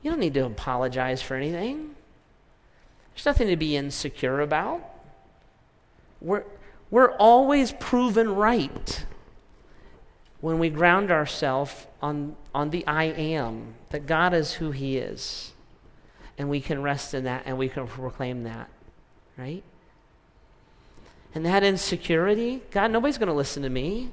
[0.04, 1.96] You don't need to apologize for anything.
[3.22, 4.82] There's nothing to be insecure about.
[6.22, 6.44] We're,
[6.90, 9.06] we're always proven right
[10.40, 15.52] when we ground ourselves on, on the I am, that God is who He is.
[16.40, 18.72] And we can rest in that and we can proclaim that,
[19.38, 19.62] right?
[21.36, 24.10] And that insecurity, God, nobody's going to listen to me.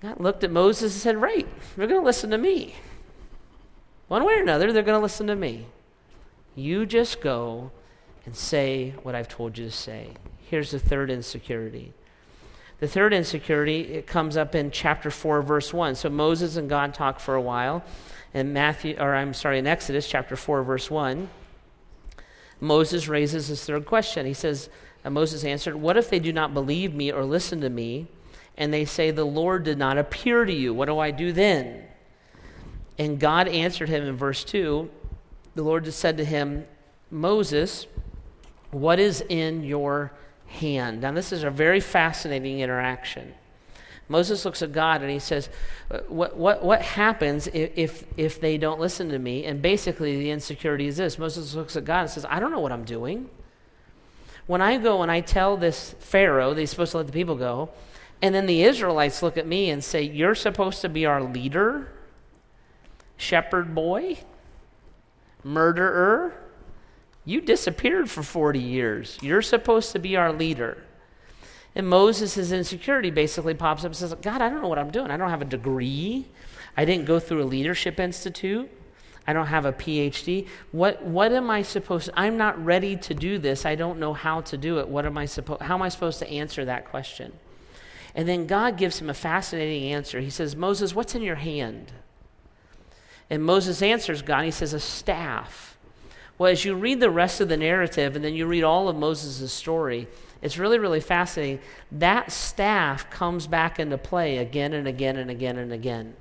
[0.00, 2.76] God looked at Moses and said, Right, they're going to listen to me.
[4.06, 5.66] One way or another, they're going to listen to me.
[6.54, 7.70] You just go
[8.26, 10.10] and say what I've told you to say.
[10.42, 11.92] Here's the third insecurity
[12.80, 15.94] The third insecurity, it comes up in chapter 4, verse 1.
[15.94, 17.84] So Moses and God talk for a while.
[18.34, 21.28] In Matthew, or I'm sorry, in Exodus chapter 4, verse 1,
[22.60, 24.26] Moses raises his third question.
[24.26, 24.68] He says,
[25.08, 28.08] Moses answered, What if they do not believe me or listen to me,
[28.56, 30.74] and they say, The Lord did not appear to you?
[30.74, 31.84] What do I do then?
[32.98, 34.90] And God answered him in verse 2
[35.58, 36.66] The Lord just said to him,
[37.10, 37.88] Moses,
[38.70, 40.12] what is in your
[40.46, 41.00] hand.
[41.00, 43.34] Now, this is a very fascinating interaction.
[44.08, 45.48] Moses looks at God and he says,
[46.06, 49.46] What, what, what happens if, if, if they don't listen to me?
[49.46, 52.60] And basically, the insecurity is this Moses looks at God and says, I don't know
[52.60, 53.28] what I'm doing.
[54.46, 57.34] When I go and I tell this Pharaoh that he's supposed to let the people
[57.34, 57.70] go,
[58.22, 61.90] and then the Israelites look at me and say, You're supposed to be our leader,
[63.16, 64.18] shepherd boy,
[65.44, 66.34] murderer.
[67.24, 69.18] You disappeared for 40 years.
[69.20, 70.84] You're supposed to be our leader.
[71.74, 75.10] And Moses' insecurity basically pops up and says, God, I don't know what I'm doing.
[75.10, 76.26] I don't have a degree.
[76.76, 78.70] I didn't go through a leadership institute.
[79.26, 80.48] I don't have a PhD.
[80.72, 83.66] What, what am I supposed to, I'm not ready to do this.
[83.66, 84.88] I don't know how to do it.
[84.88, 87.34] What am I supposed, how am I supposed to answer that question?
[88.14, 90.20] And then God gives him a fascinating answer.
[90.20, 91.92] He says, Moses, what's in your hand?
[93.30, 95.76] And Moses answers God, he says, a staff.
[96.38, 98.96] Well, as you read the rest of the narrative and then you read all of
[98.96, 100.06] Moses' story,
[100.40, 101.60] it's really, really fascinating.
[101.90, 106.14] That staff comes back into play again and again and again and again.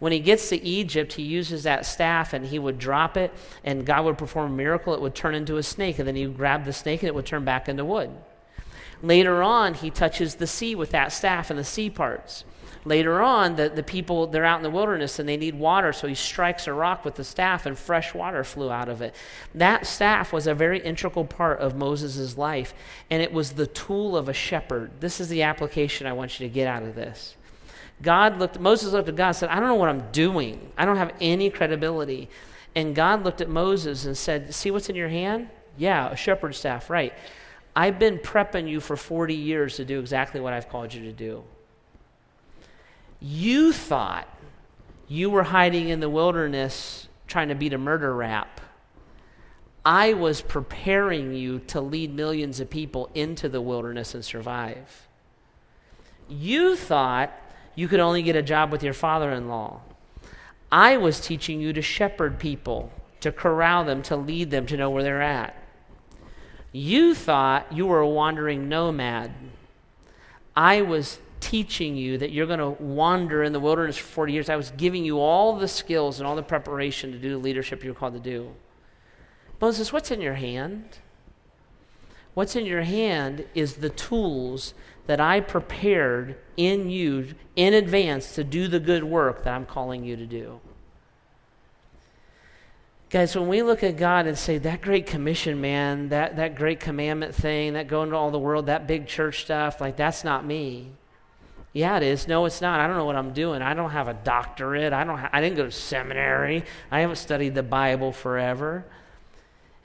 [0.00, 3.86] When he gets to Egypt, he uses that staff and he would drop it, and
[3.86, 4.94] God would perform a miracle.
[4.94, 7.14] It would turn into a snake, and then he would grab the snake and it
[7.14, 8.10] would turn back into wood.
[9.00, 12.44] Later on, he touches the sea with that staff and the sea parts.
[12.84, 16.08] Later on, the, the people, they're out in the wilderness and they need water, so
[16.08, 19.14] he strikes a rock with the staff and fresh water flew out of it.
[19.54, 22.74] That staff was a very integral part of Moses' life,
[23.08, 24.90] and it was the tool of a shepherd.
[25.00, 27.36] This is the application I want you to get out of this.
[28.02, 30.72] God looked, Moses looked at God and said, I don't know what I'm doing.
[30.76, 32.28] I don't have any credibility.
[32.74, 35.50] And God looked at Moses and said, See what's in your hand?
[35.76, 37.12] Yeah, a shepherd's staff, right.
[37.76, 41.12] I've been prepping you for 40 years to do exactly what I've called you to
[41.12, 41.44] do.
[43.24, 44.26] You thought
[45.06, 48.60] you were hiding in the wilderness trying to beat a murder rap.
[49.84, 55.06] I was preparing you to lead millions of people into the wilderness and survive.
[56.28, 57.32] You thought
[57.76, 59.82] you could only get a job with your father in law.
[60.72, 64.90] I was teaching you to shepherd people, to corral them, to lead them, to know
[64.90, 65.54] where they're at.
[66.72, 69.32] You thought you were a wandering nomad.
[70.56, 74.48] I was teaching you that you're going to wander in the wilderness for 40 years.
[74.48, 77.84] I was giving you all the skills and all the preparation to do the leadership
[77.84, 78.54] you're called to do.
[79.60, 80.98] Moses, what's in your hand?
[82.34, 84.72] What's in your hand is the tools
[85.06, 90.04] that I prepared in you in advance to do the good work that I'm calling
[90.04, 90.60] you to do.
[93.10, 96.80] Guys, when we look at God and say, that great commission, man, that, that great
[96.80, 100.46] commandment thing, that going to all the world, that big church stuff, like, that's not
[100.46, 100.92] me.
[101.72, 102.28] Yeah, it is.
[102.28, 102.80] No, it's not.
[102.80, 103.62] I don't know what I'm doing.
[103.62, 104.92] I don't have a doctorate.
[104.92, 106.64] I, don't ha- I didn't go to seminary.
[106.90, 108.84] I haven't studied the Bible forever.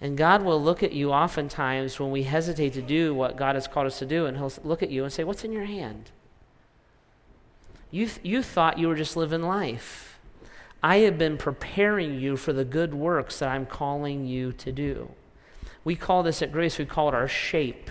[0.02, 3.68] And God will look at you oftentimes when we hesitate to do what God has
[3.68, 6.12] called us to do, and He'll look at you and say, What's in your hand?
[7.90, 10.20] You, th- you thought you were just living life.
[10.84, 15.12] I have been preparing you for the good works that I'm calling you to do.
[15.84, 17.90] We call this at Grace, we call it our shape.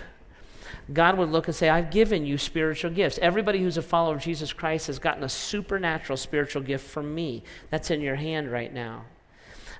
[0.91, 3.19] God would look and say, I've given you spiritual gifts.
[3.21, 7.43] Everybody who's a follower of Jesus Christ has gotten a supernatural spiritual gift from me.
[7.69, 9.05] That's in your hand right now.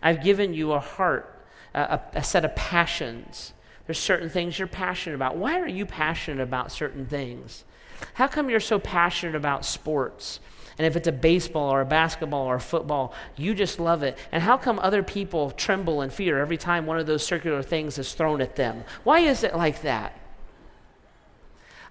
[0.02, 3.54] I've given you a heart, a, a set of passions.
[3.86, 5.38] There's certain things you're passionate about.
[5.38, 7.64] Why are you passionate about certain things?
[8.14, 10.40] How come you're so passionate about sports?
[10.78, 14.18] And if it's a baseball or a basketball or a football, you just love it.
[14.32, 17.98] And how come other people tremble in fear every time one of those circular things
[17.98, 18.84] is thrown at them?
[19.04, 20.20] Why is it like that?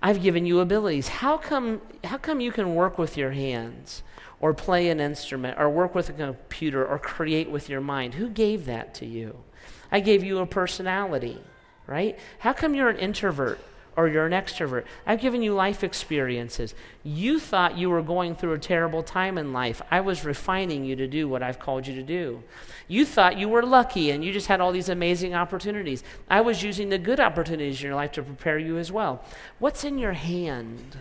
[0.02, 1.08] I've given you abilities.
[1.08, 4.02] How come, how come you can work with your hands
[4.40, 8.14] or play an instrument or work with a computer or create with your mind?
[8.14, 9.42] Who gave that to you?
[9.90, 11.40] I gave you a personality,
[11.86, 12.18] right?
[12.40, 13.58] How come you're an introvert?
[13.96, 14.84] Or you're an extrovert.
[15.06, 16.74] I've given you life experiences.
[17.02, 19.80] You thought you were going through a terrible time in life.
[19.90, 22.42] I was refining you to do what I've called you to do.
[22.88, 26.04] You thought you were lucky and you just had all these amazing opportunities.
[26.28, 29.24] I was using the good opportunities in your life to prepare you as well.
[29.58, 30.98] What's in your hand?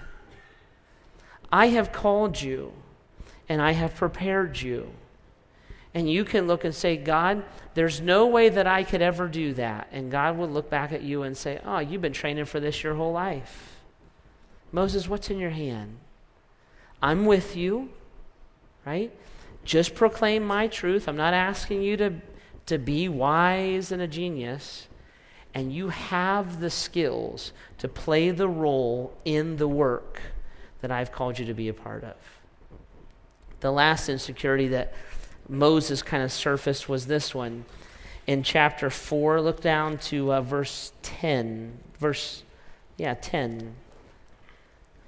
[1.52, 2.74] I have called you
[3.50, 4.92] and I have prepared you.
[5.96, 7.44] And you can look and say, God,
[7.74, 9.88] there's no way that I could ever do that.
[9.94, 12.84] And God will look back at you and say, Oh, you've been training for this
[12.84, 13.78] your whole life.
[14.74, 15.98] Moses, what's in your hand?
[17.02, 17.90] I'm with you,
[18.86, 19.12] right?
[19.64, 21.08] Just proclaim my truth.
[21.08, 22.14] I'm not asking you to,
[22.66, 24.90] to be wise and a genius.
[25.54, 30.22] And you have the skills to play the role in the work
[30.82, 32.16] that I've called you to be a part of.
[33.62, 34.94] The last insecurity that
[35.48, 37.66] Moses kind of surfaced was this one.
[38.28, 41.78] In chapter 4, look down to uh, verse 10.
[42.00, 42.44] Verse,
[42.98, 43.76] yeah, 10.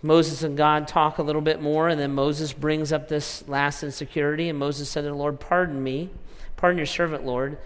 [0.03, 3.81] Moses and God talk a little bit more, and then Moses brings up this last
[3.81, 4.49] insecurity.
[4.49, 6.11] And Moses said to the Lord, Pardon me,
[6.55, 7.57] pardon your servant, Lord.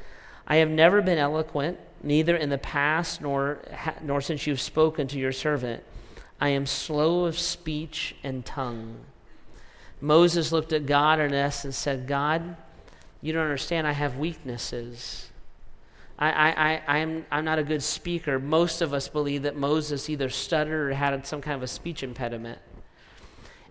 [0.47, 3.59] I have never been eloquent, neither in the past nor,
[4.01, 5.83] nor since you've spoken to your servant.
[6.39, 9.01] I am slow of speech and tongue.
[10.01, 12.57] Moses looked at God in essence said, God,
[13.21, 15.29] you don't understand, I have weaknesses.
[16.17, 18.39] I, I, I, am I'm not a good speaker.
[18.39, 22.03] Most of us believe that Moses either stuttered or had some kind of a speech
[22.03, 22.59] impediment.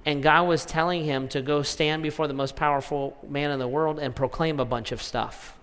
[0.07, 3.69] And God was telling him to go stand before the most powerful man in the
[3.69, 5.57] world and proclaim a bunch of stuff.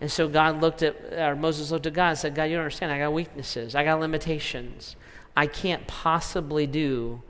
[0.00, 2.64] And so God looked at, or Moses looked at God and said, God, you don't
[2.64, 2.92] understand.
[2.92, 4.96] I got weaknesses, I got limitations.
[5.36, 7.22] I can't possibly do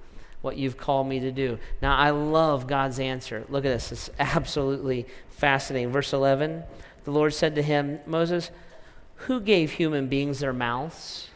[0.43, 1.59] what you've called me to do.
[1.83, 3.45] Now, I love God's answer.
[3.49, 3.93] Look at this.
[3.93, 5.91] It's absolutely fascinating.
[5.91, 6.65] Verse 11
[7.07, 8.51] the Lord said to him, Moses,
[9.15, 11.31] who gave human beings their mouths?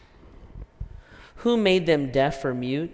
[1.37, 2.91] Who made them deaf or mute?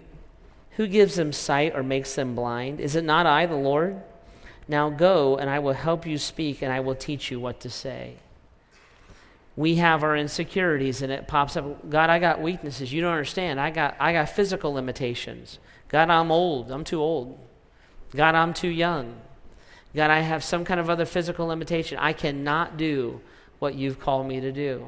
[0.77, 2.79] Who gives them sight or makes them blind?
[2.79, 3.99] Is it not I, the Lord?
[4.67, 7.69] Now go, and I will help you speak, and I will teach you what to
[7.69, 8.17] say.
[9.55, 11.89] We have our insecurities, and it pops up.
[11.89, 12.93] God, I got weaknesses.
[12.93, 13.59] You don't understand.
[13.59, 15.57] I got, I got physical limitations.
[15.89, 16.71] God, I'm old.
[16.71, 17.39] I'm too old.
[18.15, 19.21] God, I'm too young.
[19.95, 21.97] God, I have some kind of other physical limitation.
[21.97, 23.21] I cannot do
[23.59, 24.85] what you've called me to do.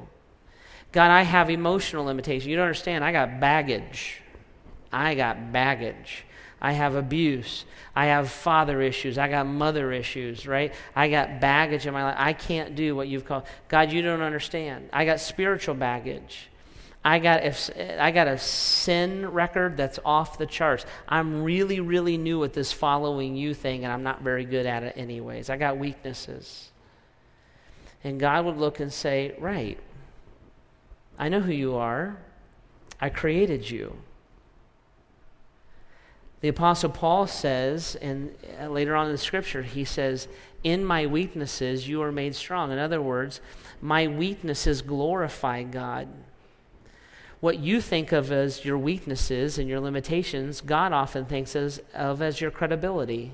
[0.92, 2.50] God, I have emotional limitation.
[2.50, 3.04] You don't understand.
[3.04, 4.22] I got baggage.
[4.92, 6.26] I got baggage.
[6.62, 7.66] I have abuse.
[7.96, 9.18] I have father issues.
[9.18, 10.74] I got mother issues, right?
[10.96, 12.16] I got baggage in my life.
[12.18, 13.44] I can't do what you've called.
[13.68, 14.90] God, you don't understand.
[14.92, 16.49] I got spiritual baggage.
[17.10, 20.86] I got, if, I got a sin record that's off the charts.
[21.08, 24.84] I'm really, really new at this following you thing, and I'm not very good at
[24.84, 25.50] it, anyways.
[25.50, 26.70] I got weaknesses.
[28.04, 29.80] And God would look and say, Right,
[31.18, 32.18] I know who you are,
[33.02, 33.98] I created you.
[36.42, 40.28] The Apostle Paul says, and uh, later on in the scripture, he says,
[40.64, 42.72] In my weaknesses you are made strong.
[42.72, 43.42] In other words,
[43.82, 46.08] my weaknesses glorify God
[47.40, 52.22] what you think of as your weaknesses and your limitations, God often thinks as, of
[52.22, 53.32] as your credibility.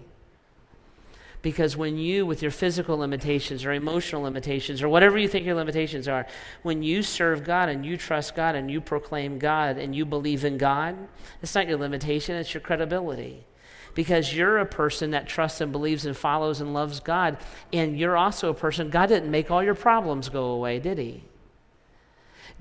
[1.41, 5.55] Because when you, with your physical limitations or emotional limitations or whatever you think your
[5.55, 6.25] limitations are,
[6.63, 10.43] when you serve God and you trust God and you proclaim God and you believe
[10.43, 10.95] in God,
[11.43, 13.45] it's not your limitation, it's your credibility.
[13.93, 17.37] Because you're a person that trusts and believes and follows and loves God,
[17.71, 21.23] and you're also a person, God didn't make all your problems go away, did He?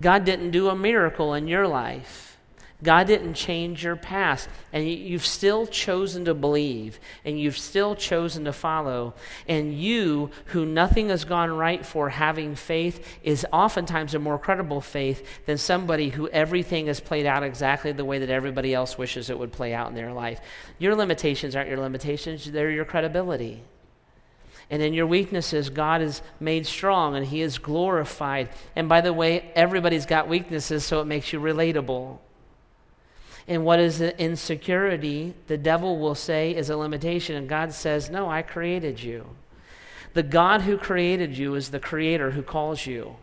[0.01, 2.34] God didn't do a miracle in your life.
[2.82, 4.49] God didn't change your past.
[4.72, 9.14] And you've still chosen to believe, and you've still chosen to follow.
[9.49, 14.80] And you, who nothing has gone right for having faith, is oftentimes a more credible
[14.80, 19.30] faith than somebody who everything has played out exactly the way that everybody else wishes
[19.30, 20.40] it would play out in their life.
[20.78, 23.62] Your limitations aren't your limitations, they're your credibility.
[24.71, 28.49] And in your weaknesses, God is made strong and He is glorified.
[28.75, 32.19] And by the way, everybody's got weaknesses, so it makes you relatable.
[33.47, 37.37] And what is insecurity, the devil will say is a limitation.
[37.37, 39.27] And God says, No, I created you.
[40.15, 43.17] The God who created you is the creator who calls you.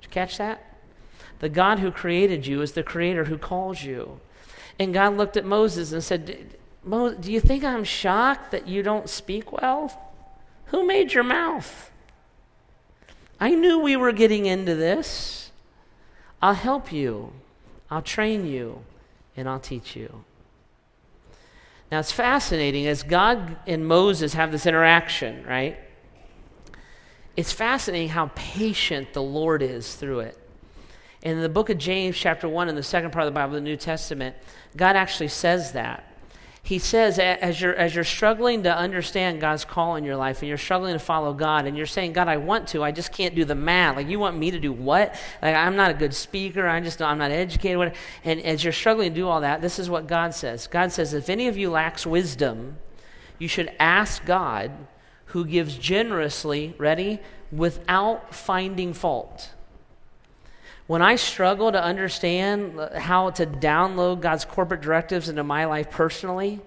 [0.00, 0.64] Did you catch that?
[1.38, 4.18] The God who created you is the creator who calls you.
[4.78, 6.56] And God looked at Moses and said,
[6.88, 10.07] Do you think I'm shocked that you don't speak well?
[10.68, 11.90] Who made your mouth?
[13.40, 15.50] I knew we were getting into this.
[16.40, 17.32] I'll help you,
[17.90, 18.84] I'll train you,
[19.36, 20.24] and I'll teach you.
[21.90, 25.78] Now it's fascinating as God and Moses have this interaction, right?
[27.36, 30.38] It's fascinating how patient the Lord is through it.
[31.22, 33.60] In the book of James, chapter 1, in the second part of the Bible, the
[33.60, 34.36] New Testament,
[34.76, 36.07] God actually says that
[36.68, 40.48] he says as you're as you're struggling to understand God's call in your life and
[40.50, 43.34] you're struggling to follow God and you're saying God I want to I just can't
[43.34, 43.96] do the math.
[43.96, 45.18] Like you want me to do what?
[45.40, 46.68] Like I'm not a good speaker.
[46.68, 47.94] I just I'm not educated.
[48.22, 50.66] And as you're struggling to do all that this is what God says.
[50.66, 52.76] God says if any of you lacks wisdom
[53.38, 54.70] you should ask God
[55.26, 57.20] who gives generously ready?
[57.50, 59.54] without finding fault
[60.88, 66.60] When I struggle to understand how to download God's corporate directives into my life personally,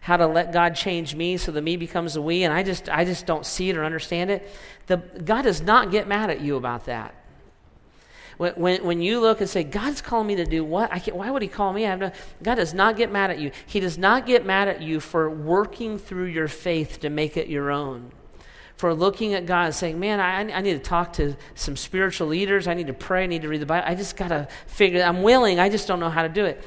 [0.00, 2.88] how to let God change me so the me becomes the we, and I just
[2.88, 4.50] I just don't see it or understand it,
[4.86, 7.14] the, God does not get mad at you about that.
[8.38, 10.90] When, when, when you look and say, God's calling me to do what?
[10.90, 11.84] I can't, why would He call me?
[11.84, 13.50] I have no, God does not get mad at you.
[13.66, 17.48] He does not get mad at you for working through your faith to make it
[17.48, 18.10] your own
[18.80, 22.28] for looking at God and saying, Man, I, I, need to talk to some spiritual
[22.28, 22.66] leaders.
[22.66, 23.24] I need to pray.
[23.24, 23.86] I need to read the Bible.
[23.86, 25.60] I just got to figure I'm willing.
[25.60, 26.64] I just don't know how to do it.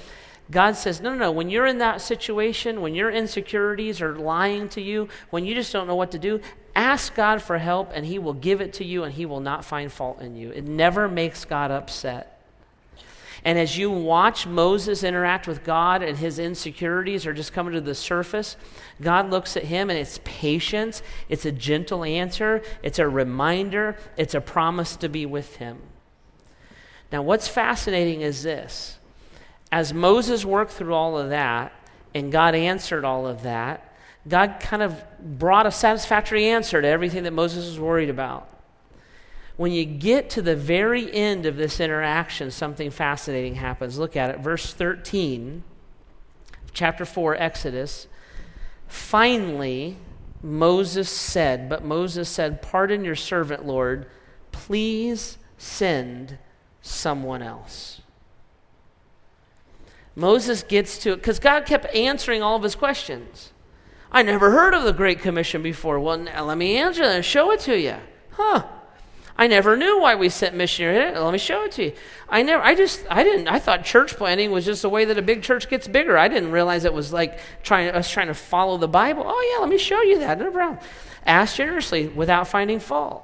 [0.52, 1.32] God says, No, no, no.
[1.32, 5.74] When you're in that situation, when your insecurities are lying to you, when you just
[5.74, 6.40] don't know what to do,
[6.76, 9.66] ask God for help and He will give it to you and He will not
[9.66, 10.52] find fault in you.
[10.52, 12.33] It never makes God upset.
[13.46, 17.82] And as you watch Moses interact with God and his insecurities are just coming to
[17.82, 18.56] the surface,
[19.02, 24.34] God looks at him and it's patience, it's a gentle answer, it's a reminder, it's
[24.34, 25.82] a promise to be with him.
[27.12, 28.98] Now, what's fascinating is this
[29.72, 31.74] as Moses worked through all of that
[32.16, 33.94] and God answered all of that,
[34.26, 38.48] God kind of brought a satisfactory answer to everything that Moses was worried about
[39.56, 44.00] when you get to the very end of this interaction, something fascinating happens.
[44.00, 44.40] Look at it.
[44.40, 45.64] Verse 13,
[46.74, 48.08] chapter 4, Exodus.
[48.88, 49.98] Finally,
[50.42, 54.08] Moses said, But Moses said, Pardon your servant, Lord.
[54.52, 56.38] Please send
[56.82, 58.02] someone else.
[60.16, 63.52] Moses gets to it because God kept answering all of his questions.
[64.12, 66.00] I never heard of the Great Commission before.
[66.00, 67.96] Well, now let me answer that and show it to you.
[68.32, 68.64] Huh.
[69.38, 71.18] I never knew why we sent missionaries.
[71.18, 71.94] Let me show it to you.
[72.30, 75.18] I never, I just, I didn't, I thought church planting was just a way that
[75.18, 76.18] a big church gets bigger.
[76.18, 79.24] I didn't realize it was like trying, us trying to follow the Bible.
[79.26, 80.38] Oh, yeah, let me show you that.
[80.38, 80.80] No problem.
[81.26, 83.24] Ask generously without finding fault.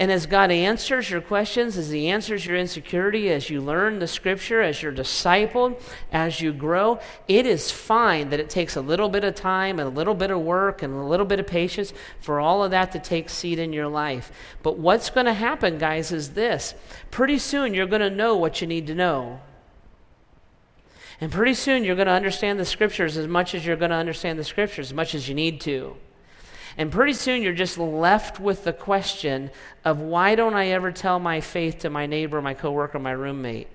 [0.00, 4.06] And as God answers your questions, as He answers your insecurity, as you learn the
[4.06, 5.78] scripture, as you're discipled,
[6.10, 9.86] as you grow, it is fine that it takes a little bit of time and
[9.86, 12.92] a little bit of work and a little bit of patience for all of that
[12.92, 14.32] to take seed in your life.
[14.62, 16.74] But what's going to happen, guys, is this
[17.10, 19.42] pretty soon you're going to know what you need to know.
[21.20, 23.96] And pretty soon you're going to understand the scriptures as much as you're going to
[23.96, 25.94] understand the scriptures, as much as you need to.
[26.76, 29.50] And pretty soon you're just left with the question
[29.84, 33.68] of why don't I ever tell my faith to my neighbor, my coworker, my roommate?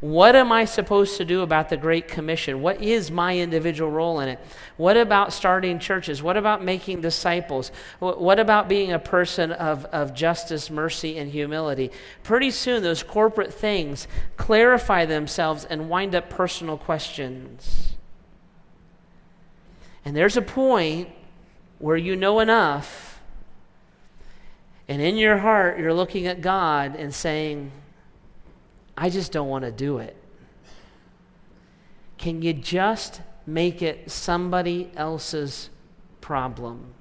[0.00, 2.60] What am I supposed to do about the Great Commission?
[2.60, 4.38] What is my individual role in it?
[4.76, 6.22] What about starting churches?
[6.22, 7.72] What about making disciples?
[7.98, 11.90] What about being a person of, of justice, mercy, and humility?
[12.22, 14.06] Pretty soon, those corporate things
[14.36, 17.94] clarify themselves and wind up personal questions.
[20.04, 21.08] And there's a point
[21.78, 23.20] where you know enough,
[24.88, 27.72] and in your heart, you're looking at God and saying,
[28.96, 30.16] I just don't want to do it.
[32.18, 35.70] Can you just make it somebody else's
[36.20, 36.94] problem?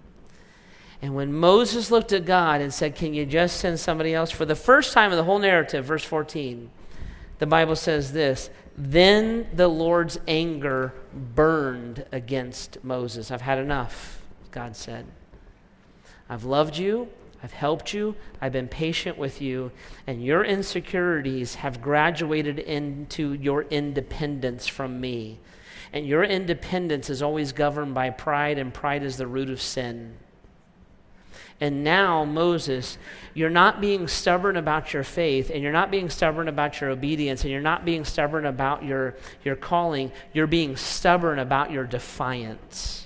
[1.01, 4.31] And when Moses looked at God and said, Can you just send somebody else?
[4.31, 6.69] For the first time in the whole narrative, verse 14,
[7.37, 13.29] the Bible says this Then the Lord's anger burned against Moses.
[13.29, 14.24] I've had enough.
[14.55, 15.05] God said.
[16.29, 17.09] I've loved you.
[17.43, 18.15] I've helped you.
[18.41, 19.71] I've been patient with you.
[20.07, 25.39] And your insecurities have graduated into your independence from me.
[25.91, 30.15] And your independence is always governed by pride, and pride is the root of sin.
[31.61, 32.97] And now, Moses,
[33.33, 37.43] you're not being stubborn about your faith, and you're not being stubborn about your obedience,
[37.43, 40.11] and you're not being stubborn about your, your calling.
[40.33, 43.04] You're being stubborn about your defiance.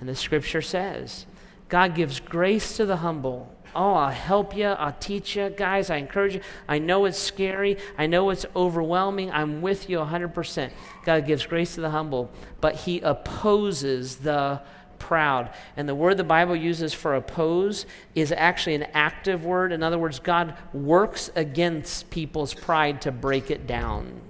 [0.00, 1.26] And the scripture says,
[1.68, 3.52] God gives grace to the humble.
[3.74, 4.66] Oh, I'll help you.
[4.66, 5.50] I'll teach you.
[5.50, 6.40] Guys, I encourage you.
[6.66, 7.76] I know it's scary.
[7.98, 9.30] I know it's overwhelming.
[9.30, 10.70] I'm with you 100%.
[11.04, 12.30] God gives grace to the humble,
[12.60, 14.62] but He opposes the
[14.98, 15.50] proud.
[15.76, 17.84] And the word the Bible uses for oppose
[18.14, 19.72] is actually an active word.
[19.72, 24.20] In other words, God works against people's pride to break it down.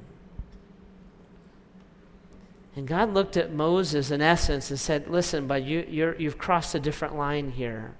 [2.76, 6.74] And God looked at Moses in essence and said, Listen, but you, you have crossed
[6.74, 7.94] a different line here.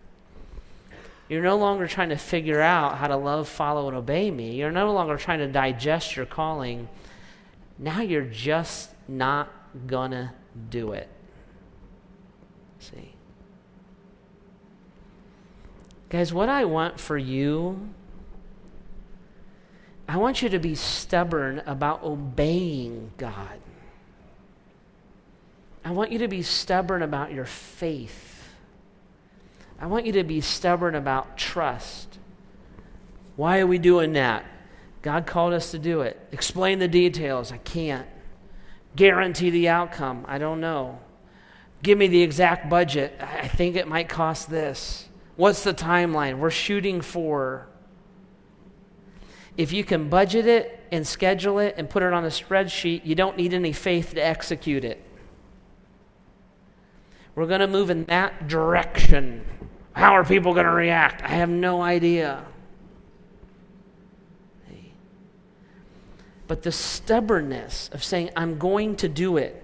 [1.28, 4.54] You're no longer trying to figure out how to love, follow, and obey me.
[4.54, 6.88] You're no longer trying to digest your calling.
[7.78, 9.50] Now you're just not
[9.86, 10.32] going to
[10.70, 11.08] do it.
[12.78, 13.14] See?
[16.10, 17.88] Guys, what I want for you,
[20.06, 23.58] I want you to be stubborn about obeying God.
[25.86, 28.48] I want you to be stubborn about your faith.
[29.78, 32.18] I want you to be stubborn about trust.
[33.36, 34.44] Why are we doing that?
[35.02, 36.18] God called us to do it.
[36.32, 37.52] Explain the details.
[37.52, 38.08] I can't.
[38.96, 40.24] Guarantee the outcome.
[40.26, 40.98] I don't know.
[41.84, 43.16] Give me the exact budget.
[43.20, 45.08] I think it might cost this.
[45.36, 46.38] What's the timeline?
[46.38, 47.68] We're shooting for.
[49.56, 53.14] If you can budget it and schedule it and put it on a spreadsheet, you
[53.14, 55.05] don't need any faith to execute it.
[57.36, 59.44] We're going to move in that direction.
[59.92, 61.22] How are people going to react?
[61.22, 62.44] I have no idea.
[66.46, 69.62] But the stubbornness of saying, I'm going to do it.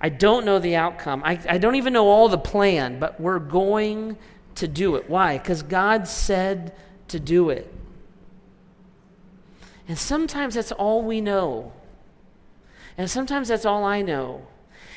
[0.00, 1.22] I don't know the outcome.
[1.24, 4.18] I, I don't even know all the plan, but we're going
[4.56, 5.08] to do it.
[5.08, 5.38] Why?
[5.38, 6.74] Because God said
[7.08, 7.72] to do it.
[9.88, 11.72] And sometimes that's all we know.
[12.96, 14.46] And sometimes that's all I know.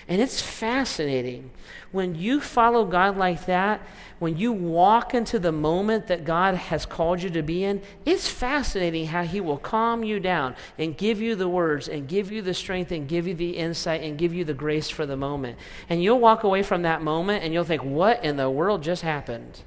[0.08, 1.52] And it's fascinating.
[1.92, 3.82] When you follow God like that,
[4.20, 8.28] when you walk into the moment that God has called you to be in, it's
[8.28, 12.42] fascinating how He will calm you down and give you the words and give you
[12.42, 15.58] the strength and give you the insight and give you the grace for the moment.
[15.90, 19.02] And you'll walk away from that moment and you'll think, what in the world just
[19.02, 19.62] happened?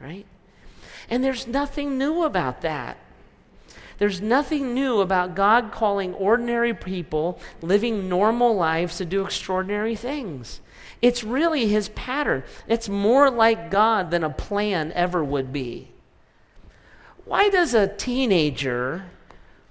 [0.00, 0.26] Right?
[1.08, 2.98] And there's nothing new about that.
[4.00, 10.62] There's nothing new about God calling ordinary people living normal lives to do extraordinary things.
[11.02, 12.42] It's really his pattern.
[12.66, 15.90] It's more like God than a plan ever would be.
[17.26, 19.04] Why does a teenager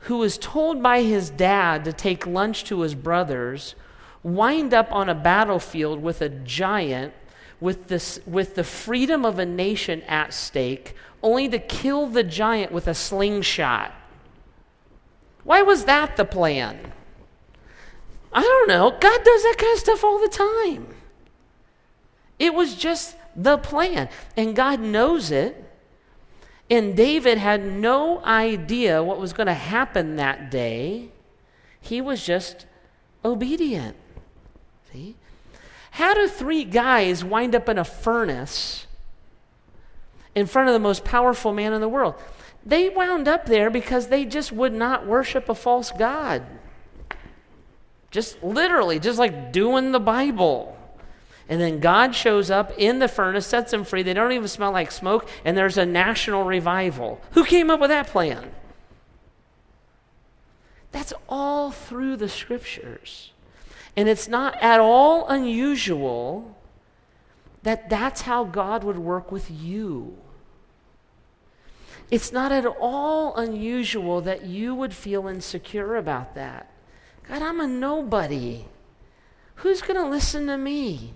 [0.02, 3.74] who was told by his dad to take lunch to his brothers
[4.22, 7.16] wind up on a battlefield with a giant
[7.60, 12.72] with, this, with the freedom of a nation at stake, only to kill the giant
[12.72, 13.96] with a slingshot?
[15.44, 16.94] Why was that the plan?
[18.32, 18.92] I don't know.
[18.92, 20.88] God does that kind of stuff all the time.
[22.38, 24.10] It was just the plan.
[24.38, 25.66] And God knows it.
[26.70, 31.10] And David had no idea what was going to happen that day.
[31.82, 32.68] He was just
[33.26, 33.96] obedient.
[34.92, 35.16] See?
[35.92, 38.86] How do three guys wind up in a furnace
[40.36, 42.16] in front of the most powerful man in the world?
[42.66, 46.44] They wound up there because they just would not worship a false God.
[48.12, 50.76] Just literally, just like doing the Bible.
[51.48, 54.04] And then God shows up in the furnace, sets them free.
[54.04, 57.20] They don't even smell like smoke, and there's a national revival.
[57.32, 58.52] Who came up with that plan?
[60.92, 63.32] That's all through the scriptures.
[63.96, 66.56] And it's not at all unusual
[67.64, 70.18] that that's how God would work with you.
[72.12, 76.72] It's not at all unusual that you would feel insecure about that.
[77.28, 78.66] God, I'm a nobody.
[79.56, 81.14] Who's going to listen to me?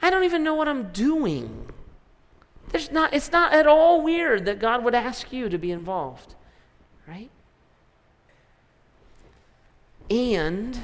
[0.00, 1.68] I don't even know what I'm doing.
[2.70, 6.34] There's not, it's not at all weird that God would ask you to be involved,
[7.06, 7.30] right?
[10.08, 10.80] And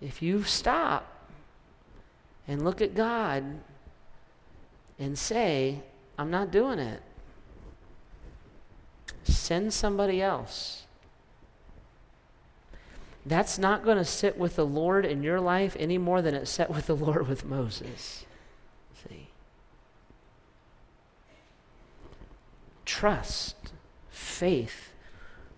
[0.00, 1.06] if you stop
[2.46, 3.60] and look at God
[4.98, 5.80] and say,
[6.18, 7.00] I'm not doing it.
[9.22, 10.84] Send somebody else.
[13.24, 16.48] That's not going to sit with the Lord in your life any more than it
[16.48, 18.24] sat with the Lord with Moses.
[19.06, 19.28] See?
[22.84, 23.72] Trust,
[24.10, 24.92] faith.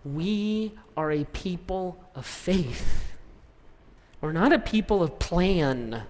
[0.04, 3.12] We are a people of faith.
[4.20, 6.02] We're not a people of plan.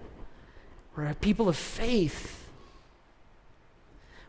[0.95, 2.40] We're a people of faith.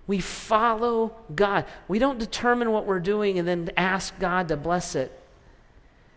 [0.07, 1.65] We follow God.
[1.89, 5.19] We don't determine what we're doing and then ask God to bless it.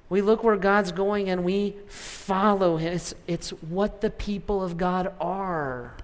[0.10, 2.94] We look where God's going and we follow Him.
[2.94, 5.96] It's, it's what the people of God are.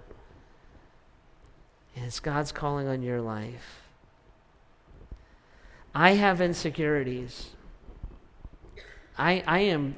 [1.96, 3.82] And it's God's calling on your life.
[5.94, 7.50] I have insecurities.
[9.18, 9.96] I, I am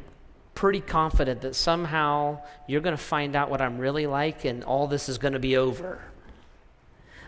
[0.56, 4.88] pretty confident that somehow you're going to find out what I'm really like and all
[4.88, 6.02] this is going to be over.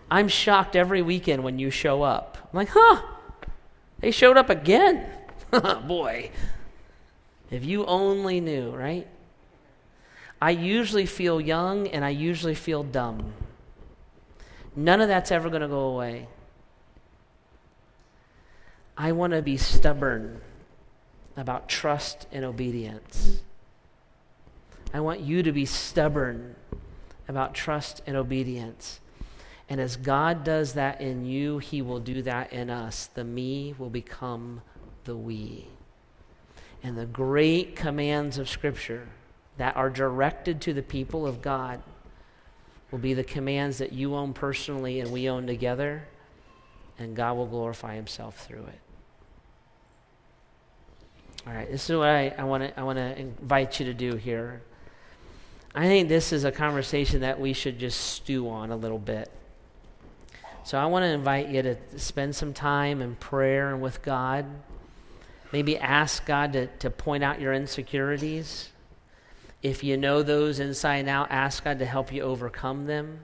[0.10, 2.38] I'm shocked every weekend when you show up.
[2.44, 3.02] I'm like, huh,
[4.00, 5.06] they showed up again.
[5.54, 6.32] Oh, boy,
[7.50, 9.08] if you only knew, right?
[10.42, 13.34] I usually feel young and I usually feel dumb.
[14.76, 16.28] None of that's ever going to go away.
[18.98, 20.42] I want to be stubborn
[21.38, 23.42] about trust and obedience.
[24.94, 26.56] I want you to be stubborn
[27.28, 29.00] about trust and obedience.
[29.68, 33.08] And as God does that in you, He will do that in us.
[33.08, 34.62] The me will become
[35.06, 35.68] the we.
[36.84, 39.08] And the great commands of Scripture
[39.58, 41.82] that are directed to the people of God
[42.92, 46.08] will be the commands that you own personally and we own together.
[46.98, 48.80] and God will glorify himself through it.
[51.48, 54.16] All right, this is what I, I want to I wanna invite you to do
[54.16, 54.62] here.
[55.76, 59.30] I think this is a conversation that we should just stew on a little bit.
[60.66, 64.48] So I want to invite you to spend some time in prayer and with God.
[65.54, 68.70] Maybe ask God to, to point out your insecurities.
[69.62, 73.20] If you know those inside and out, ask God to help you overcome them.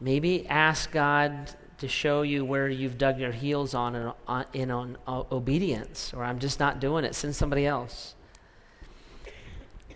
[0.00, 4.14] Maybe ask God to show you where you've dug your heels on uh,
[4.54, 7.14] in, on, in on obedience, or I'm just not doing it.
[7.14, 8.14] Send somebody else.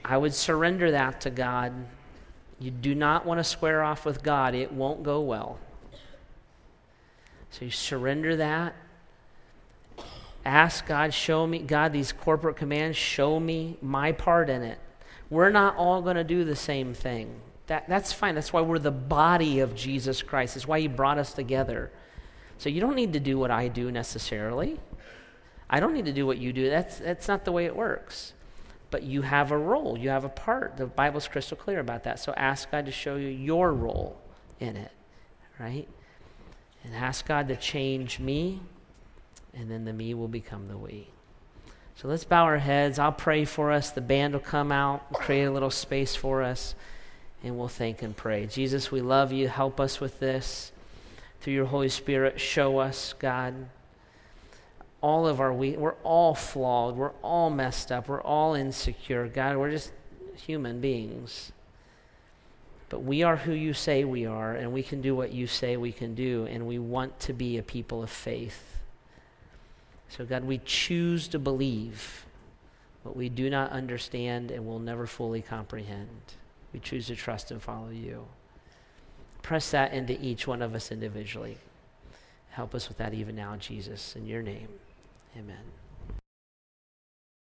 [0.05, 1.73] I would surrender that to God.
[2.61, 5.59] You do not want to square off with God, it won't go well.
[7.51, 8.75] So you surrender that.
[10.45, 14.79] Ask God, show me, God, these corporate commands, show me my part in it.
[15.31, 17.41] We're not all going to do the same thing.
[17.67, 18.35] That, that's fine.
[18.35, 20.55] That's why we're the body of Jesus Christ.
[20.55, 21.91] That's why He brought us together.
[22.57, 24.81] So you don't need to do what I do necessarily.
[25.69, 26.71] I don't need to do what you do.
[26.71, 28.33] That's, that's not the way it works.
[28.91, 30.79] But you have a role, you have a part.
[30.79, 32.19] The Bible's crystal clear about that.
[32.21, 34.19] So ask God to show you your role
[34.61, 34.93] in it,
[35.59, 35.87] right?
[36.85, 38.61] And ask God to change me,
[39.53, 41.09] and then the me will become the we.
[41.97, 42.99] So let's bow our heads.
[42.99, 43.91] I'll pray for us.
[43.91, 46.75] The band will come out, create a little space for us
[47.43, 48.47] and we'll thank and pray.
[48.47, 49.49] Jesus, we love you.
[49.49, 50.73] Help us with this.
[51.41, 53.55] Through your Holy Spirit, show us, God,
[55.01, 56.97] all of our we we're all flawed.
[56.97, 58.09] We're all messed up.
[58.09, 59.29] We're all insecure.
[59.29, 59.93] God, we're just
[60.37, 61.53] human beings.
[62.89, 65.77] But we are who you say we are, and we can do what you say
[65.77, 68.77] we can do, and we want to be a people of faith.
[70.09, 72.25] So, God, we choose to believe
[73.03, 76.09] what we do not understand and will never fully comprehend.
[76.73, 78.27] We choose to trust and follow you.
[79.43, 81.59] Press that into each one of us individually.
[82.51, 84.17] Help us with that even now, Jesus.
[84.17, 84.69] In your name,
[85.37, 85.78] amen.